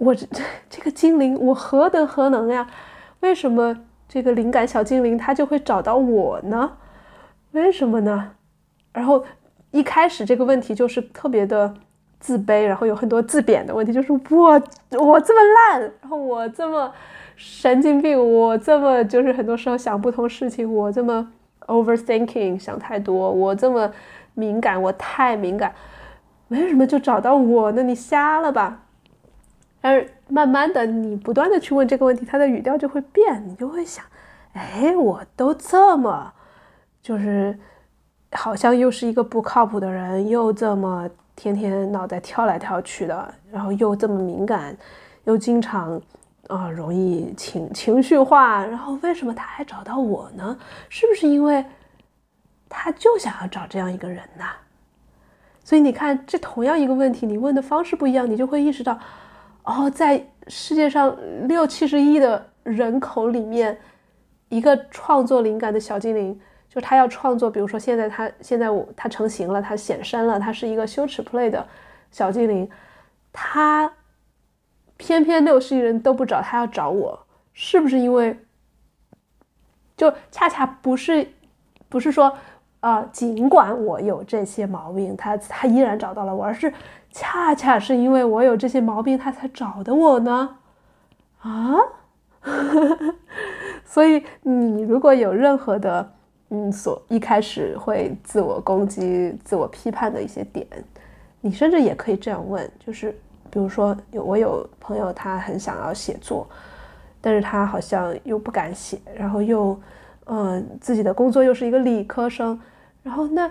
[0.00, 0.26] 我这
[0.70, 2.66] 这个精灵，我何德何能呀？
[3.20, 3.76] 为什么
[4.08, 6.72] 这个灵感小精灵它就会找到我呢？
[7.52, 8.32] 为什么呢？
[8.94, 9.22] 然后
[9.70, 11.74] 一开始这个问题就是特别的
[12.18, 14.62] 自卑，然后有很多自贬的问题，就是我
[14.98, 16.90] 我这么烂，然后我这么
[17.36, 21.30] 神经病，我这么就是很多时候想不通事情，我这么
[21.66, 23.92] overthinking 想太多，我这么
[24.32, 25.74] 敏感，我太敏感，
[26.48, 27.82] 为什么就找到我呢？
[27.82, 28.84] 你瞎了吧？
[29.82, 34.04] 但是慢慢的，你不断的去问这个问题，他的语调就会变，你就会想，
[34.52, 36.32] 哎，我都这么，
[37.02, 37.58] 就是
[38.32, 44.76] 好像又是一个不靠谱的人，又这么天天脑袋跳来跳去的，然后又这么敏感，
[45.24, 45.98] 又经常
[46.48, 50.58] 啊容易情情绪化，然后为什么他还找到我呢？
[50.90, 51.64] 是不是因为
[52.68, 54.44] 他就想要找这样一个人呢？
[55.64, 58.98] 所以你看，这同样一个问题，你问的方式不一样，你就会意识到。
[59.64, 63.78] 然后在世界上六七十亿的人口里面，
[64.48, 71.64] 一个创作灵感的小精灵，就他要创作，比如说现在他现在我他成型了，他显身了，他是一个羞耻 play 的
[72.10, 72.68] 小精灵，
[73.32, 73.92] 他
[74.96, 78.36] 偏偏六十亿人都不找他，要找我，是不是因为
[79.96, 81.28] 就恰恰不是
[81.88, 82.36] 不是说
[82.80, 86.72] 啊，尽管我有这些毛病，他他依然找到了我，而是。
[87.12, 90.56] 恰恰是因为我有这些毛病，他才找的我呢，
[91.40, 91.74] 啊，
[93.84, 96.12] 所以你如果有任何的，
[96.50, 100.66] 嗯，所一开始会自我攻击、自我批判的一些点，
[101.40, 103.10] 你甚至也可以这样问，就是
[103.50, 106.48] 比如说有我有朋友，他很想要写作，
[107.20, 109.76] 但是他好像又不敢写，然后又，
[110.26, 112.58] 嗯，自己的工作又是一个理科生，
[113.02, 113.50] 然后那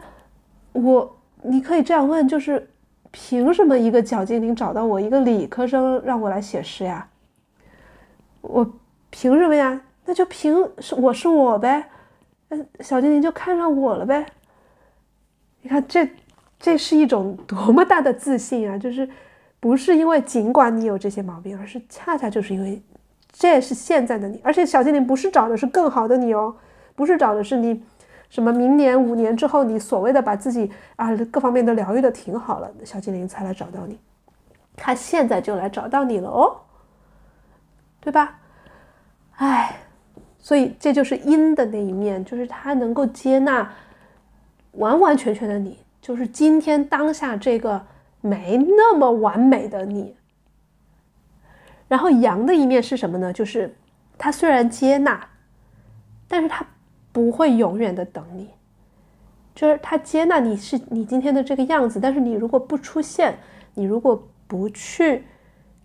[0.71, 2.69] 我你可以这样问，就是。
[3.11, 7.07] 凭什么一个小精灵找到我一个理科生让我来写诗呀？
[8.41, 8.73] 我
[9.09, 9.81] 凭什么呀？
[10.05, 11.89] 那就凭是我是我呗，
[12.49, 14.25] 嗯，小精灵就看上我了呗。
[15.61, 16.09] 你看这
[16.59, 18.77] 这是一种多么大的自信啊！
[18.77, 19.07] 就是
[19.59, 22.81] 不是因为尽管你有这些毛病，而是恰恰就是因为
[23.31, 26.55] 这是现在的你，而且小精灵不是找的是更好的你哦，
[26.95, 27.83] 不是找的是你。
[28.29, 28.53] 什么？
[28.53, 33.99] 明年五年之后，你所谓的把自己啊各方面都疗愈的挺好了，小精灵才来找到你。
[34.77, 36.55] 他现在就来找到你了哦，
[37.99, 38.39] 对吧？
[39.37, 39.79] 哎，
[40.37, 43.73] 所以这就是阴的那一面，就是他能够接纳
[44.73, 47.83] 完完全全的你，就是今天当下这个
[48.21, 50.15] 没那么完美的你。
[51.87, 53.33] 然后阳的一面是什么呢？
[53.33, 53.75] 就是
[54.19, 55.27] 他虽然接纳，
[56.27, 56.63] 但是他。
[57.11, 58.49] 不会永远的等你，
[59.55, 63.37] 就是他接纳你是你今天的这个样子，但是你如果不出现，
[63.73, 65.23] 你如果不去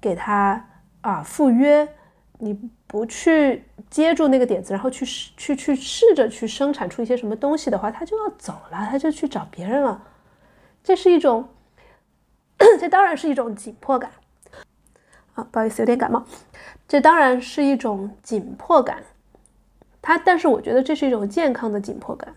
[0.00, 0.64] 给他
[1.00, 1.88] 啊赴约，
[2.38, 2.52] 你
[2.86, 5.04] 不去接住那个点子，然后去
[5.36, 10.02] 去去试着去生产出一些什么东西的话，他就要走了，他就去找别人了。
[10.82, 11.48] 这是一种，
[12.78, 14.10] 这当然是一种紧迫感。
[15.34, 16.24] 啊，不好意思，有点感冒。
[16.86, 19.02] 这当然是一种紧迫感。
[20.06, 22.28] 它，但是我觉得这是一种健康的紧迫感。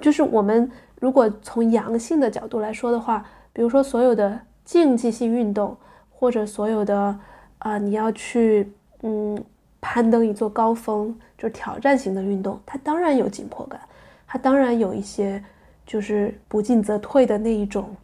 [0.00, 5.76] 就是我们如果从阳性的角度来说的话，比如说所有的竞技性运动，
[6.10, 7.16] 或者所有的
[7.58, 8.72] 啊，你要去
[9.02, 9.40] 嗯
[9.80, 13.80] 攀登一座高峰，就是挑战型的运动，它当然有紧迫感，
[14.26, 15.40] 它当然有一些
[15.86, 17.94] 就是不进则退的那一种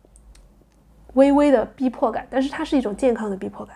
[1.14, 3.74] 微微的逼迫感，但是它是一种健康的逼迫感。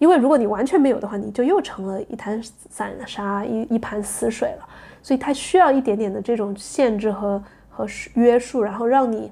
[0.00, 4.66] 因为如果你完全没有的话，你就又成了一滩散沙，一一盘死水了。
[5.02, 9.30] 所以它需要一点点的这种限制和和约束，然后让你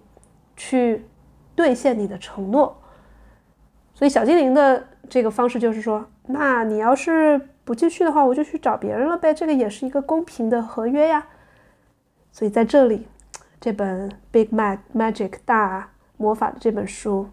[0.59, 1.07] 去
[1.55, 2.79] 兑现你的承诺。
[3.95, 9.33] 所以小精灵的这个方式就是说，那你要是不继续的话，我就去找别人了呗。
[9.33, 11.27] 这个也是一个公平的合约呀。
[12.31, 13.09] 所以在这里，
[13.59, 17.31] 这本《Big Mag Magic 大魔法》的这本书。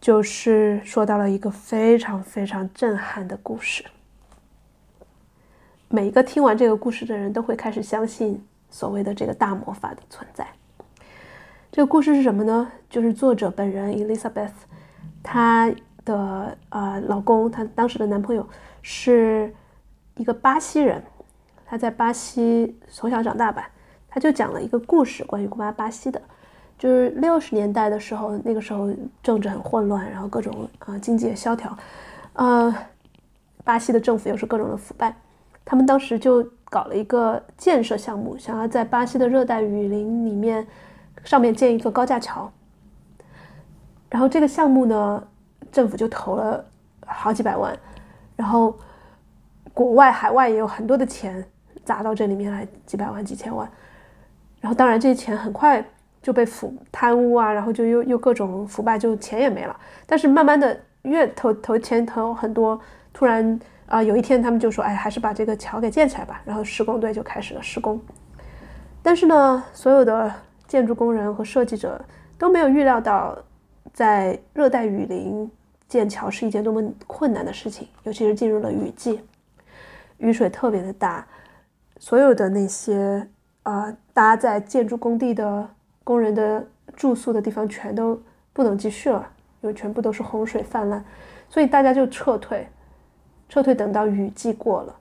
[0.00, 3.84] 就是说到了一个非常非常震撼的故事。
[5.88, 10.46] 每一个听完这个故事的人都会开始相信所谓的这个大魔法的存在。
[11.72, 12.70] 这个故事是什么呢？
[12.88, 14.52] 就是作者本人 Elizabeth，
[15.22, 15.72] 她
[16.04, 18.48] 的呃老公，她当时的男朋友
[18.82, 19.54] 是
[20.16, 21.02] 一个巴西人，
[21.66, 23.70] 他在巴西从小长大吧，
[24.08, 26.22] 他就讲了一个故事，关于古巴巴西的。
[26.78, 31.74] 就是六十年代的时候，那个时候政治很混乱，然后各种啊经济也萧条，
[32.34, 32.74] 呃，
[33.64, 35.16] 巴西的政府又是各种的腐败，
[35.64, 40.66] 他们当时就搞了一个建设项目，想要在巴西的热带雨林里面
[41.24, 42.52] 上面建一座高架桥。
[44.10, 45.26] 然后这个项目呢，
[45.72, 46.62] 政府就投了
[47.06, 47.74] 好几百万，
[48.36, 48.76] 然后
[49.72, 51.42] 国外海外也有很多的钱
[51.84, 53.66] 砸到这里面来，几百万几千万，
[54.60, 55.82] 然后当然这些钱很快。
[56.26, 59.78] 就被腐贪污啊，然后就又又各种腐败，就钱也没了。
[60.06, 62.80] 但是慢慢的越投投钱投很多，
[63.12, 66.42] 突然啊有一天他们就说，哎，还是把这个桥给建起来吧。
[66.44, 68.00] 然后施工队就开始了施工。
[69.04, 70.34] 但是呢，所有的
[70.66, 72.04] 建筑工人和设计者
[72.36, 73.38] 都没有预料到，
[73.92, 75.48] 在热带雨林
[75.86, 79.20] 建桥是一件多么困难的事情，尤其是进入了雨季，
[80.18, 81.24] 雨水特别的大，
[82.00, 83.28] 所有的那些
[83.62, 85.68] 啊搭在建筑工地的。
[86.06, 86.64] 工人的
[86.94, 89.28] 住宿的地方全都不能继续了，
[89.60, 91.02] 因为全部都是洪水泛滥，
[91.50, 92.68] 所以大家就撤退，
[93.48, 93.74] 撤退。
[93.74, 94.94] 等到雨季过了，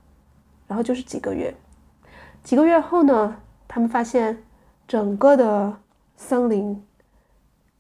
[0.67, 1.53] 然后就是几个月，
[2.43, 3.35] 几个月后呢，
[3.67, 4.35] 他们发现
[4.87, 5.77] 整个的
[6.17, 6.83] 森林，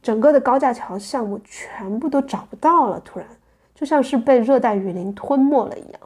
[0.03, 3.27] 整个的高架桥项目全部都找不到了，突然
[3.73, 5.99] 就像是被热带雨林吞没了一样，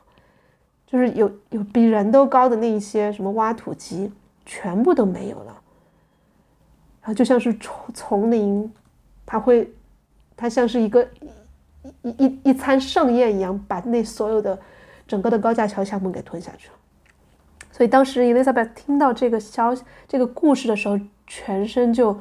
[0.88, 4.10] 就是有有比人都高的那一些什么挖土机，
[4.46, 5.59] 全部都没有了。
[7.14, 8.72] 就像是丛丛林，
[9.26, 9.72] 它会，
[10.36, 11.08] 它像是一个
[12.02, 14.58] 一一一一餐盛宴一样，把那所有的
[15.08, 16.74] 整个的高架桥项目给吞下去了。
[17.72, 22.20] 所以当时 Elizabeth 听到这个消息、这个故事的时候，全身就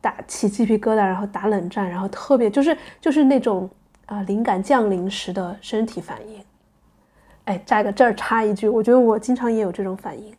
[0.00, 3.70] 打起鸡皮疙瘩，然后打冷战，然后特别就是就是那种
[4.06, 6.42] 啊灵感降临时的身体反应。
[7.44, 10.34] 哎，这个这儿插一句，我觉得我经常也有这种反应，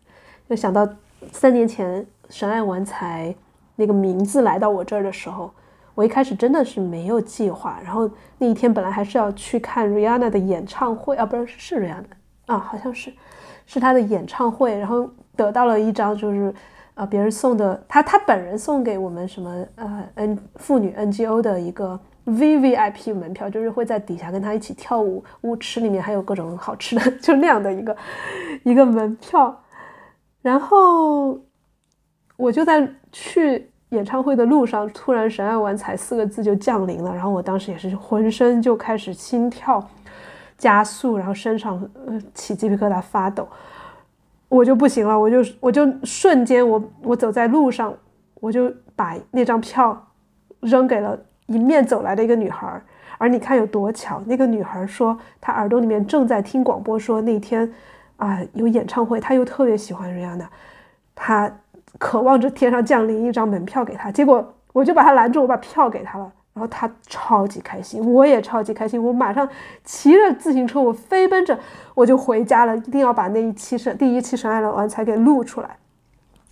[0.50, 0.88] 就想到
[1.32, 3.34] 三年前沈爱文才。
[3.76, 5.52] 那个名字来到我这儿的时候，
[5.94, 7.80] 我一开始真的是没有计划。
[7.84, 12.04] 然后那一天本来还是要去看 Rihanna 的演唱会啊，不是是 Rihanna
[12.46, 13.14] 啊，好像是
[13.66, 14.78] 是她的演唱会。
[14.78, 16.54] 然后得到了一张就是
[16.94, 27.98] 啊别人送的，他他本人送给我们什么呃 N 妇女 NGO 的一个 VVIP 门票，就是会在底下跟他一起跳舞，舞池里面还有各种好吃的， 就那样的一个
[28.64, 29.64] 一个门票。
[30.42, 31.40] 然后。
[32.38, 32.86] 我就在
[33.18, 39.82] 去演唱会的路上，突然“神爱玩才”四个字就降临了，然后我当时也是浑身就开始心跳
[40.58, 41.90] 加速，然后身上
[42.34, 43.48] 起鸡皮疙瘩发抖，
[44.50, 47.94] 我就不行了，我就我就瞬间我我走在路上，
[48.42, 50.08] 我就把那张票
[50.60, 52.82] 扔给了迎面走来的一个女孩，
[53.18, 57.74] 而你看有多巧，那个女孩说她耳朵里面正在听广播，说那天
[58.18, 60.50] 啊有演唱会，她又特别喜欢瑞安娜，
[61.16, 61.50] 她。
[61.98, 69.48] 渴望着天上降临一张门票给他，结果我就把他拦住，我把票给他了，然后他超级开心，我也超级开心，我马上
[69.84, 71.58] 骑着自行车，我飞奔着
[71.94, 75.78] 我就回家了，一定要把那一期神第一期神爱的完才给录出来，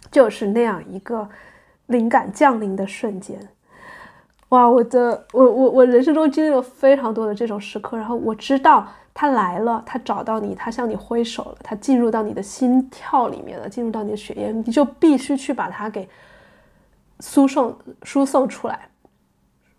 [0.10, 1.28] 就是那样一个
[1.88, 3.38] 灵感降临的瞬间，
[4.50, 16.10] 哇，我的，我我我人生中经历了非常多的这种时刻，然后我知道他来了，他找到你，他向你挥手了，他进入到你的心跳里面了，进入到你的血液，你就必须去把它给
[17.20, 18.88] 输送输送出来。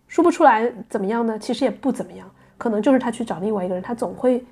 [0.07, 1.37] 输不出来怎么样呢？
[1.37, 4.45] 其实也不怎么样，可能就是他去找另外一个人，他总会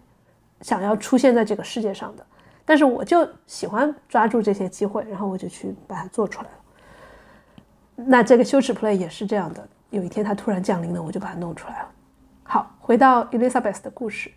[0.62, 2.26] 想要出现在这个世界上的。
[2.66, 6.56] 但是我就喜欢抓住这些机会，然后我就去把它做出来了。
[7.96, 9.66] 那这个羞耻 play 也是这样的。
[9.92, 11.88] 有一天他突然降临了，我就把它弄出来了。
[12.42, 14.32] 好，回到 Elizabeth 的故事，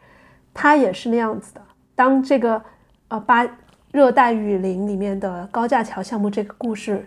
[0.57, 1.61] 他也是那样子的。
[1.95, 2.61] 当这个
[3.09, 3.47] 呃巴
[3.93, 7.07] 热带雨林里面的高架桥项目这个故事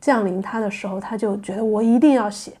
[0.00, 2.52] 降临他的时候，他就觉得我一定要写。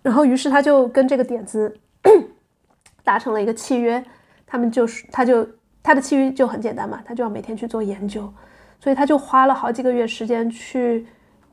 [0.00, 1.78] 然后于是他就跟这个点子
[3.04, 4.02] 达成了一个契约，
[4.46, 5.46] 他们就是他就
[5.82, 8.32] 他的契约就很简单嘛，他就要每天去做研究，
[8.80, 11.06] 所以他就花了好几个月时间去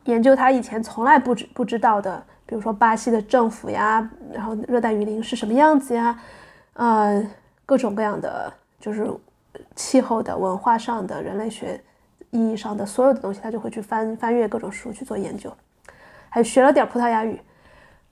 [0.05, 2.23] 研究他以前从来不知不知道的。
[2.45, 6.19] 比如说巴西的政府呀，然后热带雨林是什么样子呀？
[6.73, 7.23] 呃，
[7.69, 9.07] 各种各样的就是
[9.75, 11.79] 气候的、文化上的、人类学
[12.31, 15.55] 意义上的所有的东西，他就会去翻翻阅各种书去做研究，
[16.29, 17.39] 还学了点葡萄牙语。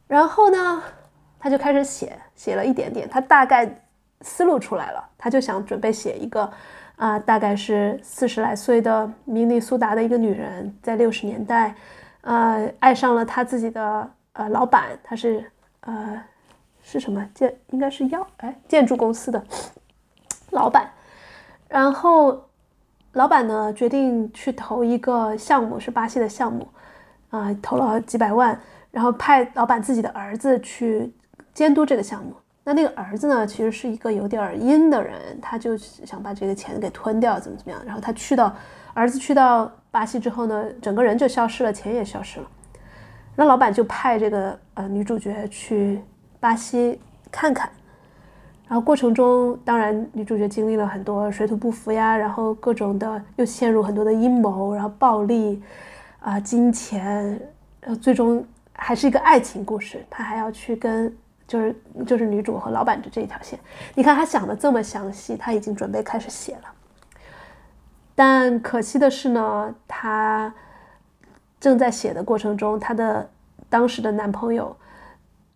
[0.05, 0.83] 然后呢，
[1.39, 3.67] 他就开始写，写了一点点，他大概
[4.21, 6.47] 思路出来了，他就想准备写一个
[6.95, 11.73] 啊，大概是四十来岁的明尼苏达的一个女人，在六十年代，
[12.21, 14.07] 呃，爱上了他自己的。
[14.33, 15.43] 呃，老板他是
[15.79, 16.23] 呃
[16.89, 17.53] 是什么建？
[17.71, 19.43] 应该是药哎，建筑公司的
[20.51, 20.89] 老板。
[21.67, 22.45] 然后
[23.11, 26.65] 老板呢决定去投一个项目，是巴西的项目
[27.29, 28.57] 啊，投了几百万，
[28.89, 31.13] 然后派老板自己的儿子去
[31.53, 32.33] 监督这个项目。
[32.63, 37.81] 那那个儿子呢，其实是一个有点阴的人，他就想把这个钱给吞掉，怎么怎么样。
[37.85, 38.55] 然后他去到
[38.93, 42.47] 儿子去到巴西之后呢，整个人就消失了，钱也消失了。
[43.35, 46.01] 那老板就派这个呃女主角去
[46.39, 46.99] 巴西
[47.31, 47.69] 看看，
[48.67, 55.61] 然后过程中当然女主角经历了很多水土不服呀，然后各种的又陷入很多的阴谋，然后暴力
[56.19, 57.39] 啊金钱，
[57.81, 60.05] 然后最终还是一个爱情故事。
[60.09, 61.15] 她还要去跟
[61.47, 63.59] 就是就是女主和老板的这一条线。
[63.95, 66.63] 你看她想的这么详细，她已经准备开始写了，
[68.15, 70.53] 但可惜的是呢，她。
[71.59, 73.27] 正在写的过程中，她的
[73.67, 74.77] 当时的男朋友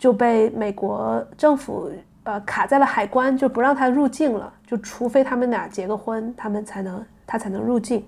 [0.02, 1.92] 就被美国政府
[2.24, 4.52] 呃卡在了海关，就不让他入境了。
[4.66, 8.04] 就除非他们俩结个婚，他们才能他才能入境。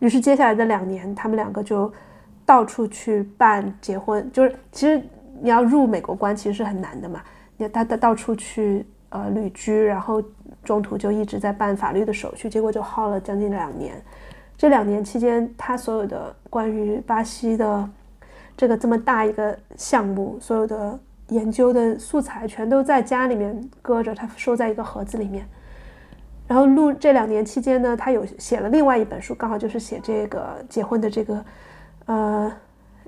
[0.00, 1.92] 于是接下来的两年，他们两个就
[2.44, 4.28] 到处去办结婚。
[4.32, 5.00] 就是其实
[5.40, 7.22] 你要入美国关，其实是很难的嘛。
[7.56, 10.20] 你他他到处去呃旅居，然后
[10.64, 13.94] 中途就一直在办法律的手续，结果就耗了将近两年。
[14.56, 17.88] 这两年期间，他所有的关于巴西的
[18.56, 25.46] 这个这么大一个项目，所有的研究的素材全都在家里面搁着，他收在一个盒子里面。
[26.46, 31.44] 然后录这两年期间呢，他有写了另外一本书，刚好就是写这个结婚的这个
[32.06, 32.52] 呃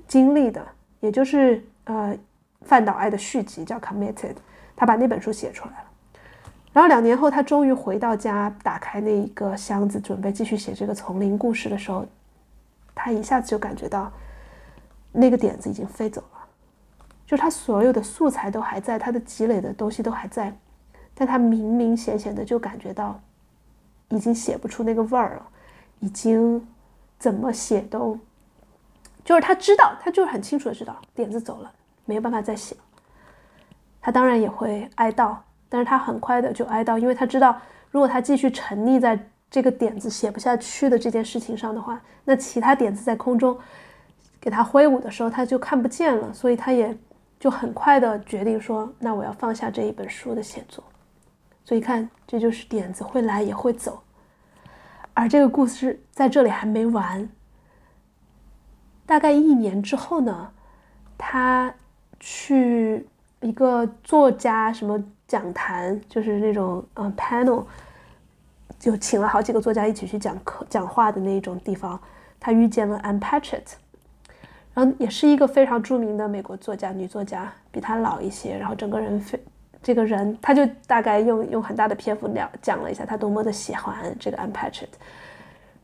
[0.07, 0.63] 经历的，
[0.99, 2.15] 也就是呃
[2.61, 4.13] 范岛爱的续集叫《Committed》，
[4.75, 5.85] 他把那本书写出来了。
[6.71, 12.05] 然后两年后，他终于回到家，打开那一个箱子，准备继续写这个丛林故事的时候，
[12.93, 14.11] 他一下子就感觉到
[15.11, 16.40] 那个点子已经飞走了，
[17.31, 20.53] 就他所有的素材都还在，他的积累的东西都还在，
[21.13, 23.17] 但他明明显显的就感觉到
[24.09, 25.47] 已经写不出那个味儿了，
[26.01, 26.67] 已经
[27.17, 28.19] 怎么写都，
[29.23, 31.71] 就是他知道，他就是很清楚的知道点子走了，
[32.03, 32.75] 没有办法再写，
[34.01, 35.33] 他当然也会哀悼。
[35.69, 37.57] 但是他很快的就哀悼，因为他知道，
[37.91, 39.17] 如果他继续沉溺在
[39.49, 43.57] 这个点子写不下去的这件事情上的话，那其他点子在空中
[44.41, 46.33] 给他挥舞的时候，他就看不见了。
[46.33, 46.93] 所以他也
[47.41, 50.81] 就很快的决定说：“那我要放下这一本书的写作。”
[51.65, 54.01] 所以看，这就是点子会来也会走，
[55.13, 57.27] 而这个故事在这里还没完。
[59.05, 60.51] 大概一年之后呢，
[61.17, 61.73] 他
[62.19, 63.05] 去
[63.39, 65.03] 一个作家什么。
[65.31, 67.63] 讲坛就是那种嗯 panel，
[68.77, 71.97] 就请了好几个作家一起去讲课讲话的那种地方。
[72.37, 73.63] 他遇见了 Anne Patchett，
[74.73, 78.57] 然后也是一个非常著名的美国作家，女作家，比她老一些。
[78.57, 79.39] 然后整个人非
[79.83, 84.71] 这个人，他就大概用用很大的篇幅聊讲了一下他多么的喜欢这个安排。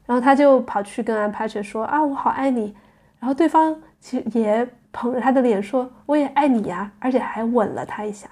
[0.06, 2.76] 然后他就跑去跟安排说啊，我好爱你。
[3.20, 8.28] 然后对方其实也捧着他的脸说，我也爱你呀，而且还吻了他一下。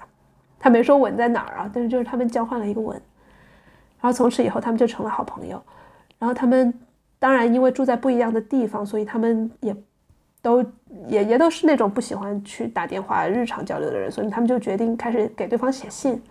[0.58, 2.96] 他没说吻在哪儿啊，但是就是他们交换了一个吻，
[4.00, 5.60] 然后从此以后他们就成了好朋友。
[6.18, 6.72] 然后他们
[7.18, 9.76] 当然因为住在不一样的地方，所以他们也
[10.46, 10.64] 都
[11.08, 16.22] 也也都是那种不喜欢去打电话日常交流的人，所以他们就决定开始给对方写信，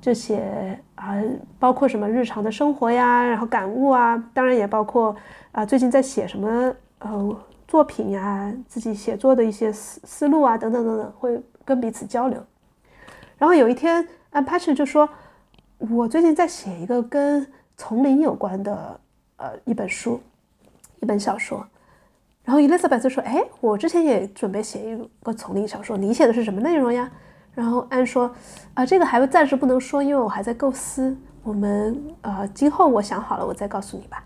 [0.00, 1.22] 就写啊，
[1.58, 5.14] 包括什么日常的生活呀，然后感悟啊，当然也包括
[5.52, 7.36] 啊最近在写什么呃
[7.68, 12.42] 作品呀，自己写作的一些思思路啊等等等等，会跟彼此交流。
[13.36, 15.06] 然后有一天，安 Patrick 就说
[15.76, 17.46] ：“我最近在写一个跟
[17.76, 18.98] 丛林有关的
[19.36, 20.18] 呃一本书，
[21.00, 21.62] 一本小说。”
[22.44, 27.10] 然后 Elizabeth 就说：“哎，我之前也准备写一个丛林小说，你写的是什么内容呀？”
[27.54, 28.34] 然后安说
[28.74, 31.16] ：“啊，这个还暂时不能说，因为我还在构思。
[31.44, 34.24] 我们呃，今后我想好了，我再告诉你吧。”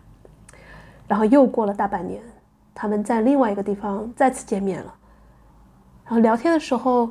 [1.08, 2.22] 然后又过了大半年，
[2.74, 4.94] 他们在另外一个地方再次见面了。
[6.04, 7.10] 然后聊天的时候，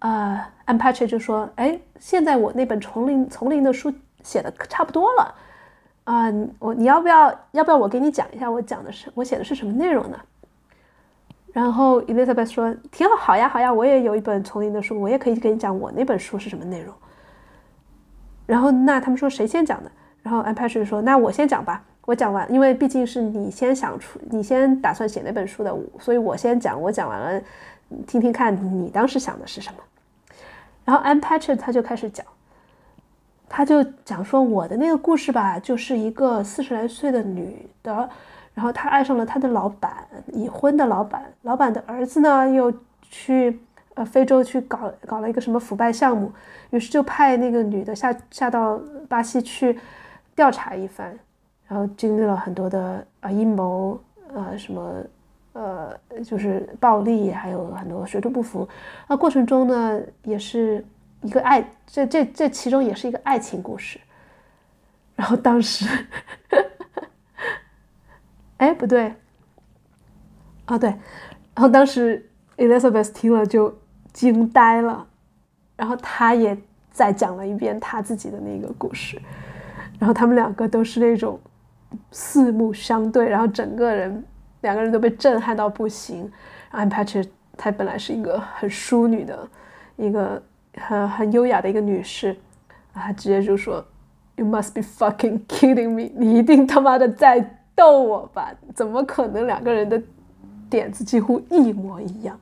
[0.00, 5.34] 呃，安 Patrick 就说：“哎，现在我那本丛林丛林的书写的差不多了
[6.04, 6.24] 啊，
[6.58, 10.18] 我你要不要要不要我给你讲一下我讲的是我写的是什么内容呢？”
[11.52, 16.94] 然后 Elizabeth 说：“挺好，好呀，好呀，我也有一本丛林的书，我也可以跟你讲我那本书是什么内容。”
[18.46, 19.92] 然后那他们说谁先讲的？
[20.22, 27.42] 然后 a n Patrick 说：“那我先讲吧，我讲完，因为毕竟是你先想出，你先打算写那本书的，所以我先讲，我讲完了，
[28.06, 29.78] 听听看你当时想的是什么。”
[30.86, 32.24] 然后 a n Patrick 他就开始讲，
[33.46, 38.08] 他就讲说我的那个故事吧，就是一个四十来岁的女的。
[38.54, 41.24] 然后他爱上了他的老板，已婚的老板。
[41.40, 43.58] 老板的儿子呢，又去
[43.94, 46.30] 呃非洲去搞搞了一个什么腐败项目，
[46.68, 48.78] 于是就派那个女的下下到
[49.08, 49.80] 巴西去
[50.34, 51.18] 调查一番。
[51.66, 53.98] 然后经历了很多的啊阴谋，
[54.34, 55.02] 呃什么
[55.54, 58.68] 呃就是暴力，还有很多水土不服。
[59.08, 60.84] 那过程中呢，也是
[61.22, 63.98] 一个爱，这这这其中也是一个爱情故事。
[65.16, 65.86] 然后当时。
[68.62, 69.12] 哎，不对，
[70.66, 72.24] 啊对，然后当时
[72.56, 73.76] Elizabeth 听了就
[74.12, 75.04] 惊呆了，
[75.74, 76.56] 然后他也
[76.92, 79.20] 再讲了一遍他自己的那个故事，
[79.98, 81.40] 然后他们两个都是那种
[82.12, 84.24] 四目相对，然后整个人
[84.60, 86.30] 两个人都被震撼到不行。
[86.70, 89.48] 然后 Patrick 她本来是一个很淑女的
[89.96, 90.40] 一个
[90.76, 92.36] 很很优雅的一个女士，
[92.92, 93.84] 啊，直接就说
[94.36, 96.12] You must be fucking kidding me！
[96.14, 97.58] 你一定他妈的在。
[97.74, 100.00] 逗我吧，怎么可能两个人的
[100.68, 102.38] 点子几乎一模一样？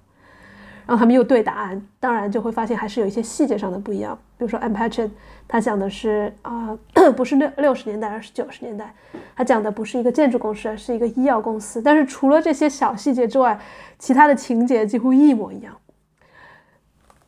[0.86, 4.18] 然后他们又对答案，当然就会发现还是有一些细节上的不一样。
[4.36, 5.14] 比如说 a m p a t r i c
[5.46, 6.76] 他讲的是啊，
[7.16, 8.92] 不是六六十年代，而是九十年代。
[9.36, 11.80] 他讲的不是一个建筑公司，而是一个医药公司。
[11.80, 13.56] 但是除了这些小细节之外，
[14.00, 15.76] 其他的情节几乎一模一样。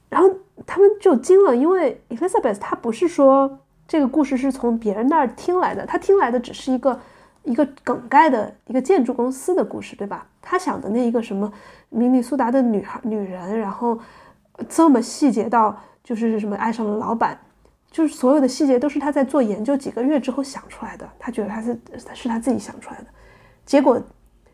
[0.08, 0.28] 然后
[0.66, 6.98] 他们就惊了，因为 Elizabeth 他不是说这个故事是从别人那儿听来的，他听来的只是一个。
[7.44, 10.26] 一个梗概的一个建筑公司的故事，对吧？
[10.40, 11.52] 他想的那一个什么
[11.88, 13.98] 明尼苏达的女孩女人，然后
[14.68, 17.38] 这么细节到就是什么爱上了老板，
[17.90, 21.08] 就是所有的细节都是他在做研究几个月之后想出来的。
[21.18, 21.78] 他觉得他是
[22.14, 23.06] 是他自己想出来的，
[23.64, 24.00] 结果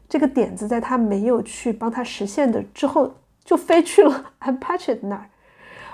[0.09, 3.13] 这个点子在他没有去帮他实现的之后，
[3.45, 5.29] 就飞去了 a m p a t r i 那儿。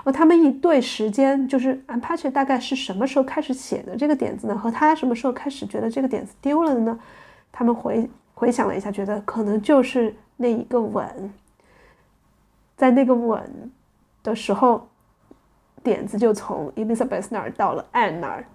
[0.05, 4.55] 和他们一对时间，就是 Apache 大概是什么时候开始写的这个点子呢？
[4.55, 6.99] 和他什么时候开始觉得这个点子丢了的呢？
[7.51, 11.33] 他们回回想了一下，觉得可能就是那一个吻，
[12.77, 13.41] 在那个吻
[14.21, 14.87] 的时候，
[15.81, 18.45] 点子就从 Elizabeth 那儿到了 Anne 那儿，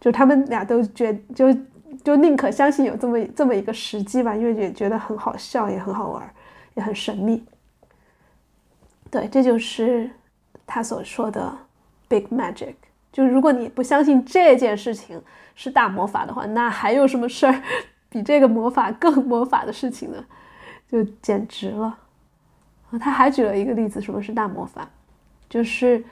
[0.00, 1.54] 就他们俩都觉就
[2.02, 6.28] 就宁可相信有这么这么一个时机吧，因为也觉得很好笑，也很好玩，
[6.74, 7.44] 也很神秘。
[9.08, 10.10] 对，这就是。
[10.66, 11.56] 他所说的
[12.08, 12.74] big magic，
[13.12, 15.22] 就如果你不相信这件事情
[15.54, 17.62] 是大魔法的话，那还有什么事儿
[18.10, 20.24] 比这个魔法更魔法的事情呢？
[20.90, 21.98] 就简直了。
[23.00, 24.88] 他还举了一个例子，什么是大魔法？
[25.48, 26.02] 就是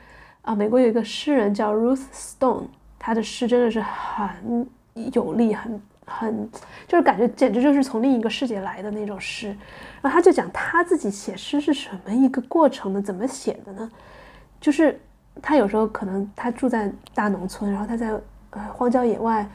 [0.42, 2.66] 啊，美国有一个诗人叫 Ruth Stone，
[2.98, 4.68] 他的诗真的是很
[5.12, 6.50] 有力，很很，
[6.86, 9.48] 就是感觉简直就是从另一个世界来的那种诗。
[10.02, 13.00] 然后他就讲他自己写诗是什么一个过程呢？
[13.00, 13.90] 怎么写的呢？
[14.65, 14.99] 就是
[15.43, 19.47] 他有时候可能他住在大农村，然后他在呃荒郊野外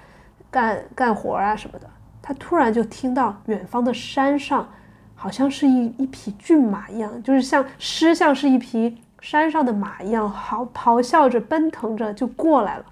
[0.51, 1.89] 干干活啊什么的，
[2.21, 4.69] 他突然就听到远方的山上
[5.15, 12.85] 好像是一一匹骏马一样，就是像诗像是一匹山上的马一样，嚎咆哮着奔腾着就过来了，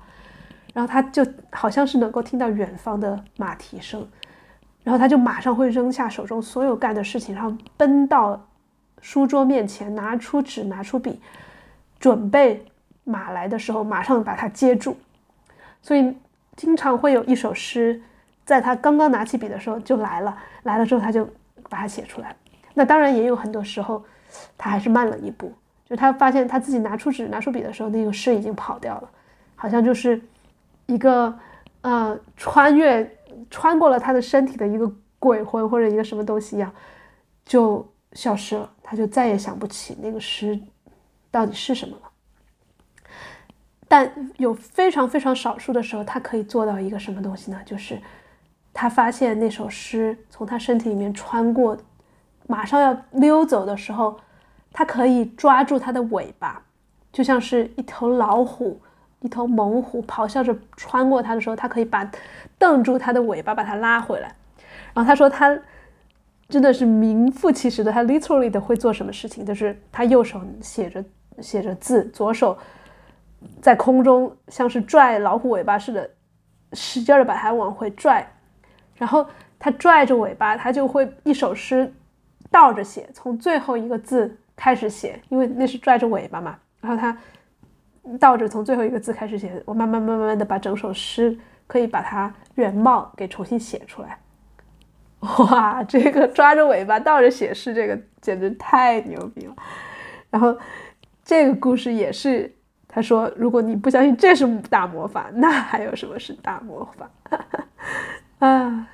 [0.73, 4.03] 然后他就好像是能够听到远方的马蹄声，
[4.83, 8.43] 然后他就马上会扔下手中所有干的事情，然后奔到
[9.01, 11.21] 书桌面前，拿出纸，拿出笔。
[11.99, 12.65] 准备
[13.03, 14.97] 马来的时候，马上把它接住，
[15.81, 16.15] 所以
[16.55, 18.01] 经常会有一首诗，
[18.45, 21.27] 在他刚刚拿起笔的时候就来了，来了之后他就
[21.69, 22.35] 把它写出来。
[22.73, 24.03] 那当然也有很多时候，
[24.57, 25.51] 他还是慢了一步，
[25.85, 29.09] 就他发现他自己拿出纸、拿出笔的时候，那个诗已经跑掉了，
[29.55, 30.21] 好像就是
[30.85, 31.33] 一个
[31.81, 33.17] 呃穿越
[33.49, 36.71] 穿过了他的身体的一个鬼魂或者一个什么东西一样，
[37.45, 40.59] 就消失了，他就再也想不起那个诗
[41.31, 42.03] 到底是什么了。
[43.87, 47.59] 但有非常非常少数的时候，他可以做到一个什么东西呢？
[47.65, 48.01] 就是
[48.73, 51.77] 他发现那首诗从他身体里面穿过，
[52.47, 54.19] 马上要溜走的时候，
[54.73, 56.61] 他可以抓住它的尾巴，
[57.13, 58.81] 就像是一头老虎、
[59.21, 62.11] 一头猛虎咆哮着穿过他的时候，他可以把
[62.57, 64.35] 瞪住它的尾巴，把它拉回来。
[64.93, 65.57] 然后他说，他
[66.49, 69.45] 真的是名副其实的，他 literally 的会做什么事情？
[69.45, 71.03] 就是他右手写着
[71.41, 72.57] 写着字，左手。
[73.61, 76.09] 在空中像是拽老虎尾巴似的，
[76.73, 78.27] 使劲的把它往回拽，
[78.95, 79.23] 然后
[79.59, 81.93] 他拽着尾巴，他就会一首诗
[82.49, 86.57] 倒着写，从最后一个字开始写，因为那是拽着尾巴嘛。
[86.81, 87.15] 然后他
[88.19, 94.17] 倒着从最后一个字开始写，我慢慢慢慢的把整首诗可以把它原貌给重新写出来。
[95.19, 99.55] 哇，这个抓着尾巴倒着写诗，这个简直太牛逼了。
[100.29, 100.57] 然后
[101.27, 102.49] 这个故事也是。
[102.87, 107.11] 他说：“如果你不相信这是大魔法， 那还有什么是大魔法？”
[108.39, 108.87] 啊，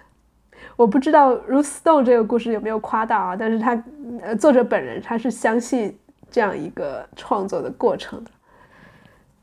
[0.76, 3.36] 我不知道 Ruth Stone 这个故事有没有夸大啊？
[3.38, 3.82] 但是他，
[4.24, 5.96] 呃，作者本人他是相信
[6.32, 8.32] 这样一个创作的过程的。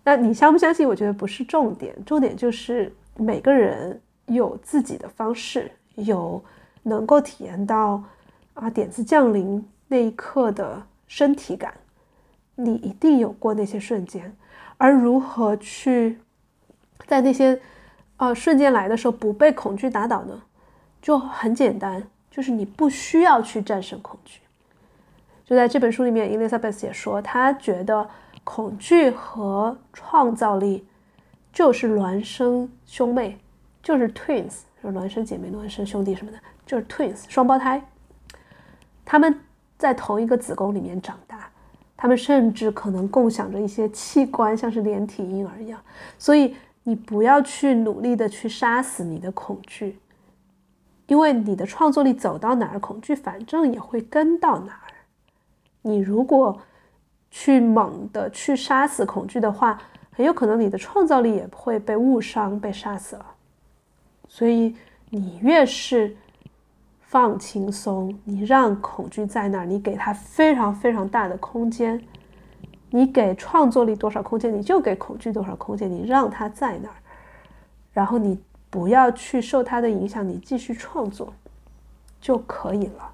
[0.03, 0.86] 那你相不相信？
[0.86, 6.43] 我觉得不是重点，重点就是每个人有自己的方式，有
[6.82, 8.03] 能够体验到
[8.55, 11.72] 啊点子降临那一刻的身体感。
[12.64, 14.36] 你一定有过那些瞬间。
[14.76, 16.18] 而如何去
[17.06, 17.61] 在那些
[18.16, 20.42] 呃瞬间来的时候不被恐惧打倒呢？
[21.02, 24.40] 就很简单，就是你不需要去战胜恐惧。
[25.44, 28.08] 就在这本书里面，Elizabeth 也说，她觉得
[28.44, 30.86] 恐惧和创造力
[31.52, 33.36] 就是孪生兄妹，
[33.82, 37.82] 就是 twins，就是孪生姐妹、孪生兄弟什么的，就是 twins，双胞胎，
[39.04, 39.40] 他们
[39.76, 41.49] 在同一个子宫里面长大。
[42.03, 45.78] 他们甚至可能共享着一些器官，像是连体婴儿一样。
[46.16, 49.98] 所以你不要去努力的去杀死你的恐惧，
[51.09, 54.88] 因为你的创作力走到哪儿，恐惧反正也会跟到哪儿。
[55.82, 56.59] 你如果
[57.30, 59.78] 去猛的去杀死恐惧的话，
[60.11, 63.26] 很有可能你的创造力也会被误伤、被杀死了。
[64.26, 64.74] 所以
[65.11, 66.16] 你越是。
[67.11, 72.00] 放轻松，你让恐惧在那儿，你给他非常非常大的空间。
[72.90, 75.90] 你给创作力多少空间，你就给恐惧多少空间。
[75.90, 76.94] 你让他在那儿，
[77.92, 78.38] 然后你
[78.70, 81.32] 不要去受他的影响，你继续创作
[82.20, 83.11] 就可以了。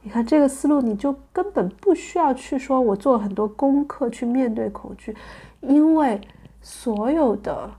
[0.00, 5.14] 你看这个思路，你就根本不需要去说我做很多功课去面对恐惧，
[5.60, 6.18] 因为
[6.62, 7.70] 所有的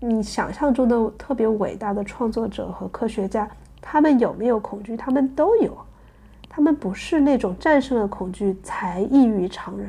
[0.00, 3.48] 你想象中的特别伟大的创作者和科学家。
[3.88, 4.96] 他们有没有恐惧？
[4.96, 5.78] 他们都有，
[6.48, 9.88] 他们不是那种战胜了恐惧才异于常人，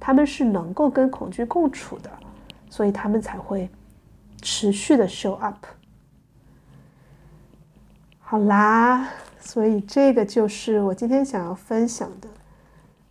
[0.00, 2.10] 他们是能够跟恐惧共处的，
[2.70, 3.68] 所以他们才会
[4.40, 5.66] 持续的 show up。
[8.20, 9.06] 好啦，
[9.38, 12.28] 所以这个就是我今天想要分享的。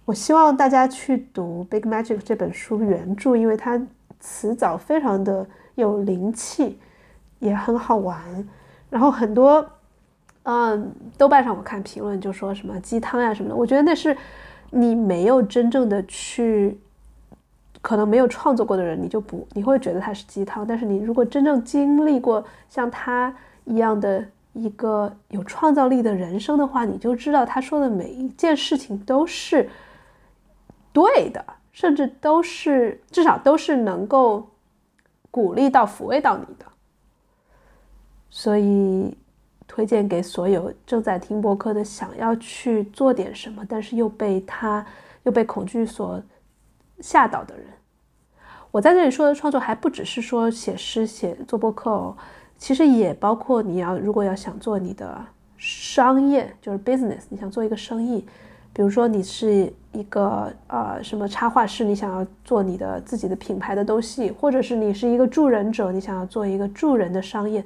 [0.06, 3.80] 我希望大家去读《Big Magic》这本书原著，因为它
[4.20, 6.80] 词藻非常的有灵气，
[7.38, 8.20] 也很好玩，
[8.90, 9.64] 然后很多。
[10.48, 14.16] 嗯，豆瓣上我看评论就说什么鸡汤呀什么的，我觉得那是
[14.70, 16.80] 你没有真正的去，
[17.82, 20.64] 可能没有创作过的人，你就不你会觉得它是鸡汤。
[20.68, 24.24] 但是你如果真正经历过像他一样的
[24.54, 29.68] 一个有创造力的人生的话，你就知道他说的每一件事情都是
[30.94, 34.48] 对的，甚至都是至少都是能够
[35.32, 36.66] 鼓励到、抚慰到你的。
[38.30, 39.18] 所以。
[39.76, 44.86] 推荐给所有正在听播客的，想要去做点什么，但是又被他
[45.24, 46.24] 又被恐惧所
[47.02, 47.66] 吓倒的人。
[48.72, 52.16] 我在这里说的创作还不只是说写诗、写做播客哦，
[52.58, 55.22] 其实也包括你要如果要想做你的
[55.58, 58.26] 商业，就是 business，你想做一个生意，
[58.72, 67.62] 比如说你是一个呃什么插画师，你想要做你的自己的品牌的东西，或者是你是一个助人者，你想要做一个助人的商业。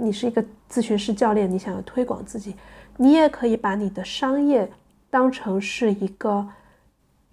[0.00, 2.54] 你是一个咨询师教练，你想要推广自己，
[2.96, 4.70] 你也可以把你的商业
[5.10, 6.46] 当成是一个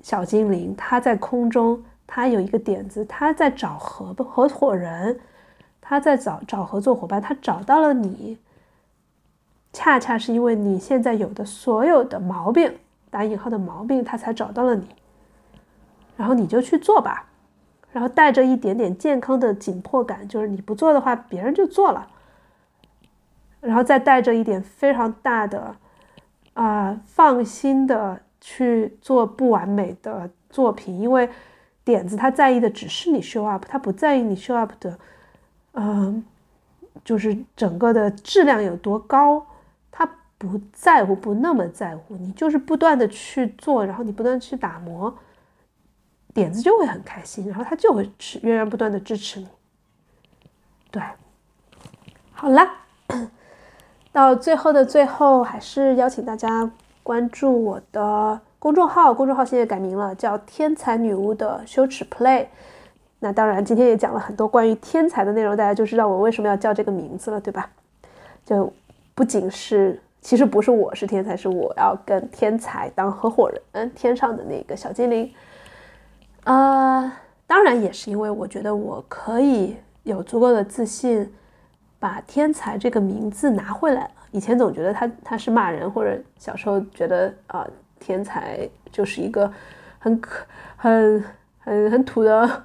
[0.02, 5.20] 小精灵，他在空中，他有一个点子，他在找合合伙人，
[5.80, 8.40] 他在找找合作伙伴，他找到了你，
[9.72, 12.74] 恰恰是因为你现在有的所有的毛病
[13.12, 14.88] （打引号的毛病），他才找到了你。
[16.18, 17.28] 然后你就去做吧，
[17.92, 22.08] 然后带着一点点健康的紧迫感，就是你不做的话，别人就做了。
[23.66, 25.76] 然后再带着一点非常大的
[26.54, 31.30] 啊放心的去做不完美的作品，因为
[31.84, 34.98] 点子他在意的只是你 show up，他不在意你 show up 的，
[35.74, 36.24] 嗯，
[37.04, 39.46] 就是整个的质量有多高，
[39.92, 42.16] 他不在乎，不那么在乎。
[42.18, 45.14] 你就是不断的去做，然后你不断去打磨。
[46.34, 49.48] 点子就会很开心，然后他就会持源源不断的支持你。
[50.92, 51.02] 对，
[52.34, 52.68] 好了，
[54.16, 56.72] 到最后的最后，还是邀请大家
[57.04, 62.46] 关注我的公众号，公众号现在改名了，叫“天才女巫的羞耻 play”。
[63.20, 67.70] 那当然，今天也讲了很多关于天才的内容，大家就知道我为什么要叫这个名字了，对吧？
[68.46, 68.72] 就
[69.14, 75.30] 不仅是，其实不是我是天才，是我要跟天才当合伙人，天上的那个小精灵。
[76.46, 77.12] 呃，
[77.46, 81.30] 当然也是因为我觉得我可以有足够的自信，
[82.06, 84.12] 把“天才”这个名字拿回来了。
[84.30, 87.68] 以前总觉得他他是骂人，或者小时候觉得啊，
[88.00, 89.52] 天才就是一个
[89.98, 90.46] 很可
[90.78, 91.24] 很
[91.58, 92.64] 很很土的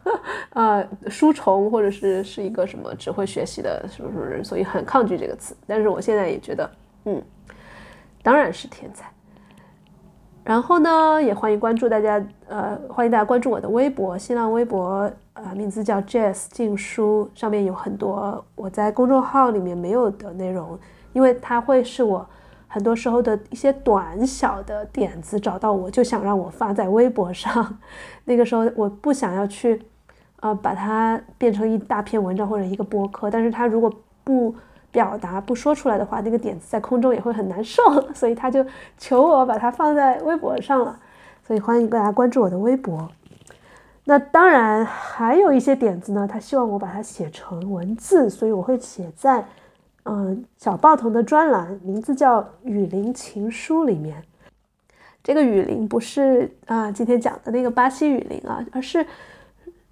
[0.51, 5.57] 啊书虫，或者是是一个什么只会学习的什么什么人，所以很抗拒这个词。
[5.67, 6.71] 但是我现在也觉得，
[7.07, 7.23] 嗯，
[8.23, 9.11] 当然是天才。
[10.43, 20.79] 然后呢，也欢迎关注大家，呃，欢迎大家关注我的微博，新浪微博，呃，名字叫 Jazz 静书，上面有很多我在公众号里面没有的内容，
[21.13, 22.27] 因为它会是我
[22.67, 27.79] 很多时候的一些短小的点子，找到我就想让我发在微博上，
[28.25, 29.81] 那个时候我不想要去，
[30.41, 33.93] 呃，把它变成一大篇文章或者一个博客，但是它如果
[34.25, 34.55] 不。
[34.93, 37.83] 表达不说出来的话，那个点子在空中也会很难受，
[38.13, 38.65] 所以他就
[38.99, 40.99] 求我把它放在微博上了。
[41.47, 43.09] 所以欢迎大家关注我的微博。
[44.05, 49.45] 那当然还有一些点子呢，他希望我把它写成文字，所以我会写在
[50.05, 54.23] 嗯小报童的专栏，名字叫《雨林情书》里面。
[55.23, 59.07] 这个雨林不是啊今天讲的那个巴西雨林啊，而是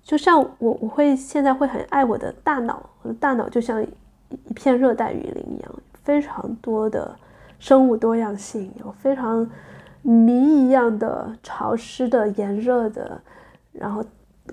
[0.03, 3.85] 就像我我会现在会很爱我的大脑，我的大脑就像。
[4.31, 5.75] 一片热带雨林一样，
[6.05, 7.17] 非常多的
[7.59, 9.49] 生物多样性，有非常
[10.03, 13.21] 谜一样的潮湿的、炎热的，
[13.73, 14.05] 然后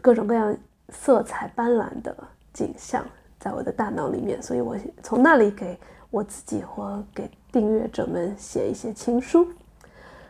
[0.02, 0.56] 各种各样
[0.90, 2.16] 色彩斑斓的
[2.54, 3.06] 景象
[3.40, 5.78] 在我的大脑里面，所以我从那里给
[6.10, 9.48] 我自己或给订阅者们写一些情书。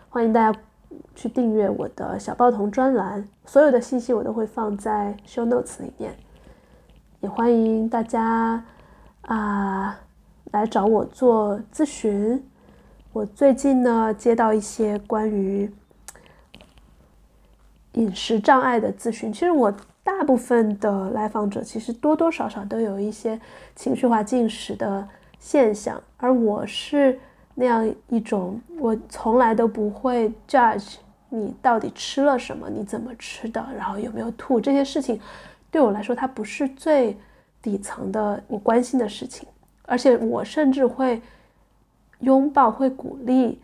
[0.10, 0.60] 欢迎大家
[1.14, 6.16] 去订阅我的小报童专栏，所有的信息我都会放在 show notes 里面，
[7.20, 8.64] 也欢迎大家。
[9.26, 10.00] 啊，
[10.52, 12.44] 来找我做咨询。
[13.12, 15.72] 我最近呢接到一些关于
[17.94, 19.34] 饮食障碍的咨询。
[19.34, 19.74] 其实我
[20.04, 23.40] 大部分的来访者其实多多少少都有一些
[23.76, 25.08] 情绪化进食的
[25.40, 27.18] 现象，而我是
[27.56, 30.98] 那样一种，我从来都不会 judge
[31.30, 35.20] 你到底吃了什么，你怎么吃的，然后有没有吐这些事情，
[35.72, 37.18] 对我来说它不是最。
[37.66, 39.48] 底层的你关心的事情，
[39.88, 41.20] 而且我甚至会
[42.20, 43.60] 拥抱、会鼓励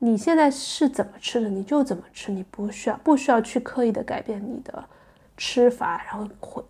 [0.00, 4.84] 你现在是怎么吃的，你就怎么吃，你不需要不需要去刻意的改变你的
[5.36, 6.64] 吃法，然后会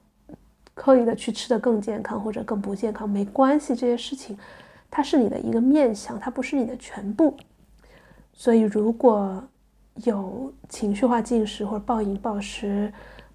[0.74, 4.37] 刻意的去吃的更健康或者更不健康，没关系，这些事情
[4.91, 7.35] 它是你的一个面相，它不是你的全部。
[8.35, 9.43] 所以如果
[10.05, 12.93] 有情绪化进食或者暴饮暴食，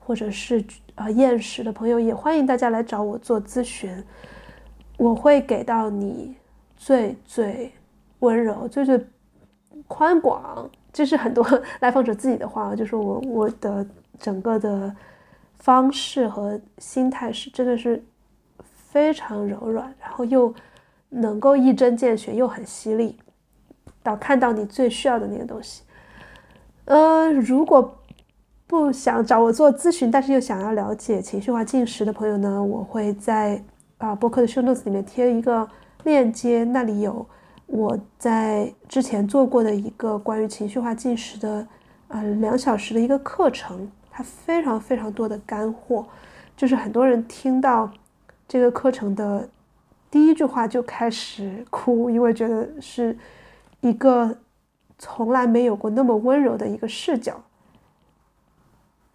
[0.09, 4.03] 或者是啊厌食的朋友，也欢迎大家来找我做咨询，
[4.97, 6.35] 我会给到你
[6.75, 7.71] 最最
[8.17, 8.99] 温柔、最最
[9.87, 11.45] 宽广，这是很多
[11.81, 13.85] 来访者自己的话，就是我我的
[14.17, 14.91] 整个的
[15.59, 18.03] 方式和心态是真的是
[18.63, 20.51] 非常柔软，然后又
[21.09, 23.15] 能够一针见血，又很犀利，
[24.01, 25.83] 到看到你最需要的那个东西。
[26.85, 27.95] 呃，如果。
[28.69, 32.63] 不想找我做咨询，但是又想要了解情绪化进食的朋友呢？
[32.63, 33.59] 我会在
[33.97, 35.67] 啊博客的 show notes 里面贴一个
[36.03, 37.25] 链接，那里有
[37.65, 41.67] 我在之前做过的一个关于情绪化进食的
[42.09, 46.05] 呃两小时的一个课程，它非常非常多的干货，
[46.55, 47.89] 就是很多人听到
[48.47, 49.49] 这个课程的
[50.11, 53.17] 第一句话就开始哭，因为觉得是
[53.81, 54.37] 一个
[54.99, 57.41] 从来没有过那么温柔的一个视角。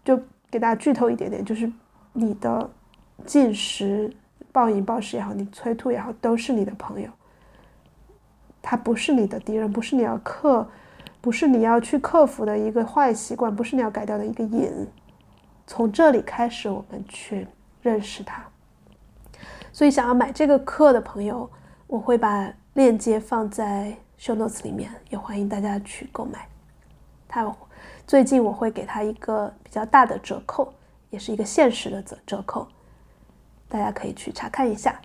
[0.04, 1.70] 就给大家剧透一点点，就是
[2.12, 2.70] 你的
[3.24, 4.14] 进食、
[4.52, 7.08] 暴饮暴食也好，你催吐也好，都是你的朋友。
[8.60, 10.66] 他不是你的敌人，不是你要克，
[11.20, 14.86] 不是你要去克服的一个坏习惯，不是你要改掉的一个瘾。
[15.66, 17.46] 从这里开始，我们去
[17.82, 18.44] 认识它。
[19.72, 21.50] 所以，想要买这个课的朋友，
[21.86, 26.48] 我会把链接放在 show notes 里面，也欢迎大家去购买。
[27.28, 27.42] 它
[28.06, 30.72] 最近我会给他一个比较大的折扣，
[31.10, 32.66] 也是一个限时的折折扣，
[33.68, 35.00] 大家可以去查看一下。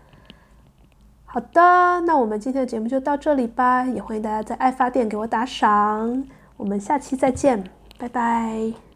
[1.25, 6.25] 好的，那我们今天的节目就到这里吧，也欢迎大家在爱发电给我打赏。
[6.57, 7.63] 我们下期再见，
[7.97, 8.88] 拜拜。